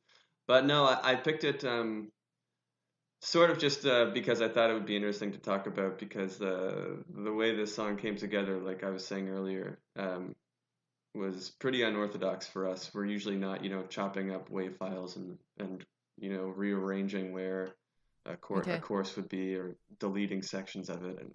But 0.50 0.66
no, 0.66 0.86
I, 0.86 1.12
I 1.12 1.16
picked 1.16 1.46
it 1.46 1.64
um, 1.64 2.12
sort 3.22 3.52
of 3.52 3.60
just 3.60 3.86
uh, 3.86 4.06
because 4.14 4.42
I 4.42 4.50
thought 4.50 4.72
it 4.72 4.74
would 4.74 4.88
be 4.88 4.96
interesting 4.96 5.32
to 5.32 5.38
talk 5.38 5.68
about 5.68 6.00
because 6.00 6.40
the 6.40 7.04
the 7.24 7.32
way 7.34 7.56
this 7.56 7.76
song 7.76 7.98
came 7.98 8.16
together, 8.18 8.60
like 8.60 8.84
I 8.84 8.90
was 8.90 9.06
saying 9.06 9.30
earlier, 9.30 9.80
um, 9.96 10.36
was 11.16 11.52
pretty 11.60 11.84
unorthodox 11.84 12.48
for 12.48 12.68
us. 12.68 12.92
We're 12.94 13.06
usually 13.06 13.38
not, 13.38 13.64
you 13.64 13.70
know, 13.70 13.84
chopping 13.84 14.32
up 14.34 14.50
wave 14.50 14.76
files 14.78 15.18
and 15.18 15.38
and 15.60 15.86
you 16.18 16.34
know 16.34 16.46
rearranging 16.48 17.32
where 17.34 17.76
a, 18.26 18.36
cor- 18.36 18.62
Okay. 18.62 18.74
a 18.74 18.80
course 18.80 19.16
would 19.18 19.30
be 19.30 19.56
or 19.56 19.76
deleting 20.00 20.42
sections 20.42 20.90
of 20.90 21.06
it, 21.06 21.20
and 21.20 21.32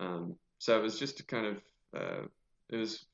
um, 0.00 0.36
so 0.58 0.78
it 0.78 0.82
was 0.82 0.98
just 0.98 1.16
to 1.18 1.24
kind 1.24 1.46
of 1.46 1.56
uh, 1.96 2.22
it 2.70 2.76
was 2.76 3.06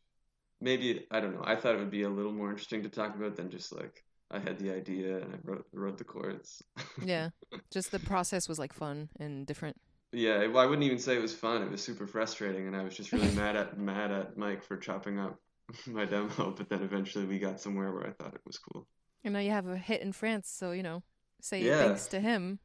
maybe 0.61 1.07
I 1.13 1.21
don't 1.21 1.35
know. 1.35 1.45
I 1.45 1.57
thought 1.57 1.77
it 1.77 1.79
would 1.79 1.91
be 1.93 2.03
a 2.05 2.11
little 2.11 2.33
more 2.33 2.51
interesting 2.51 2.83
to 2.85 2.89
talk 2.89 3.17
about 3.17 3.37
than 3.37 3.51
just 3.51 3.73
like 3.73 4.05
I 4.31 4.39
had 4.39 4.59
the 4.59 4.71
idea 4.75 5.17
and 5.19 5.35
I 5.35 5.39
wrote 5.43 5.67
wrote 5.73 5.99
the 5.99 6.05
chords. 6.05 6.63
yeah, 7.05 7.31
just 7.71 7.91
the 7.91 7.99
process 7.99 8.49
was 8.49 8.59
like 8.59 8.73
fun 8.73 9.09
and 9.19 9.47
different. 9.47 9.77
Yeah, 10.13 10.47
well, 10.47 10.63
I 10.63 10.67
wouldn't 10.67 10.85
even 10.87 10.99
say 10.99 11.17
it 11.17 11.23
was 11.23 11.35
fun. 11.35 11.63
It 11.63 11.71
was 11.71 11.83
super 11.83 12.07
frustrating, 12.07 12.67
and 12.67 12.75
I 12.77 12.83
was 12.83 12.97
just 12.97 13.13
really 13.13 13.31
mad 13.35 13.57
at 13.57 13.79
mad 13.79 14.11
at 14.11 14.37
Mike 14.37 14.63
for 14.63 14.77
chopping 14.77 15.19
up 15.19 15.39
my 15.87 16.05
demo. 16.05 16.55
But 16.57 16.69
then 16.69 16.83
eventually 16.83 17.25
we 17.27 17.39
got 17.39 17.61
somewhere 17.61 17.93
where 17.93 18.07
I 18.07 18.11
thought 18.13 18.35
it 18.35 18.41
was 18.47 18.59
cool. 18.59 18.87
And 19.25 19.35
now 19.35 19.41
you 19.41 19.51
have 19.51 19.67
a 19.67 19.77
hit 19.77 20.01
in 20.01 20.13
France, 20.13 20.49
so 20.51 20.73
you 20.73 20.83
know 20.83 21.03
say 21.41 21.63
Yeah. 21.63 21.79
thanks 21.79 22.07
to 22.09 22.21
him. 22.21 22.59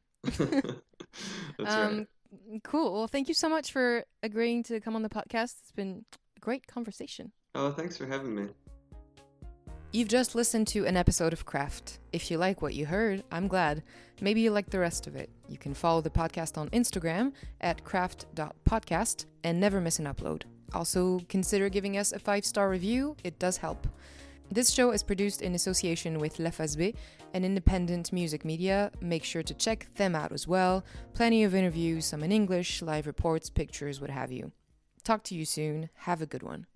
Um, 1.58 1.66
right. 1.66 2.06
Cool. 2.64 2.92
Well, 2.92 3.06
thank 3.06 3.28
you 3.28 3.34
so 3.34 3.48
much 3.48 3.70
for 3.72 4.04
agreeing 4.22 4.62
to 4.64 4.80
come 4.80 4.96
on 4.96 5.02
the 5.02 5.08
podcast. 5.08 5.56
It's 5.62 5.72
been 5.74 6.04
a 6.36 6.40
great 6.40 6.66
conversation. 6.66 7.30
Oh, 7.54 7.70
thanks 7.70 7.96
for 7.96 8.06
having 8.06 8.34
me. 8.34 8.48
You've 9.94 10.08
just 10.08 10.34
listened 10.34 10.66
to 10.68 10.86
an 10.86 10.96
episode 10.96 11.32
of 11.32 11.46
Craft. 11.46 12.00
If 12.12 12.28
you 12.28 12.36
like 12.36 12.60
what 12.60 12.74
you 12.74 12.84
heard, 12.84 13.22
I'm 13.30 13.46
glad. 13.46 13.84
Maybe 14.20 14.40
you 14.40 14.50
like 14.50 14.68
the 14.68 14.80
rest 14.80 15.06
of 15.06 15.14
it. 15.14 15.30
You 15.48 15.56
can 15.56 15.72
follow 15.72 16.00
the 16.00 16.10
podcast 16.10 16.58
on 16.58 16.68
Instagram 16.70 17.32
at 17.60 17.84
craft.podcast 17.84 19.26
and 19.44 19.60
never 19.60 19.80
miss 19.80 20.00
an 20.00 20.06
upload. 20.06 20.42
Also, 20.72 21.20
consider 21.28 21.68
giving 21.68 21.96
us 21.96 22.10
a 22.10 22.18
five 22.18 22.44
star 22.44 22.68
review, 22.68 23.16
it 23.22 23.38
does 23.38 23.58
help. 23.58 23.86
This 24.50 24.72
show 24.72 24.90
is 24.90 25.04
produced 25.04 25.42
in 25.42 25.54
association 25.54 26.18
with 26.18 26.40
La 26.40 26.50
B, 26.76 26.96
an 27.32 27.44
independent 27.44 28.12
music 28.12 28.44
media. 28.44 28.90
Make 29.00 29.22
sure 29.22 29.44
to 29.44 29.54
check 29.54 29.86
them 29.94 30.16
out 30.16 30.32
as 30.32 30.48
well. 30.48 30.84
Plenty 31.12 31.44
of 31.44 31.54
interviews, 31.54 32.04
some 32.04 32.24
in 32.24 32.32
English, 32.32 32.82
live 32.82 33.06
reports, 33.06 33.48
pictures, 33.48 34.00
what 34.00 34.10
have 34.10 34.32
you. 34.32 34.50
Talk 35.04 35.22
to 35.22 35.36
you 35.36 35.44
soon. 35.44 35.88
Have 35.98 36.20
a 36.20 36.26
good 36.26 36.42
one. 36.42 36.66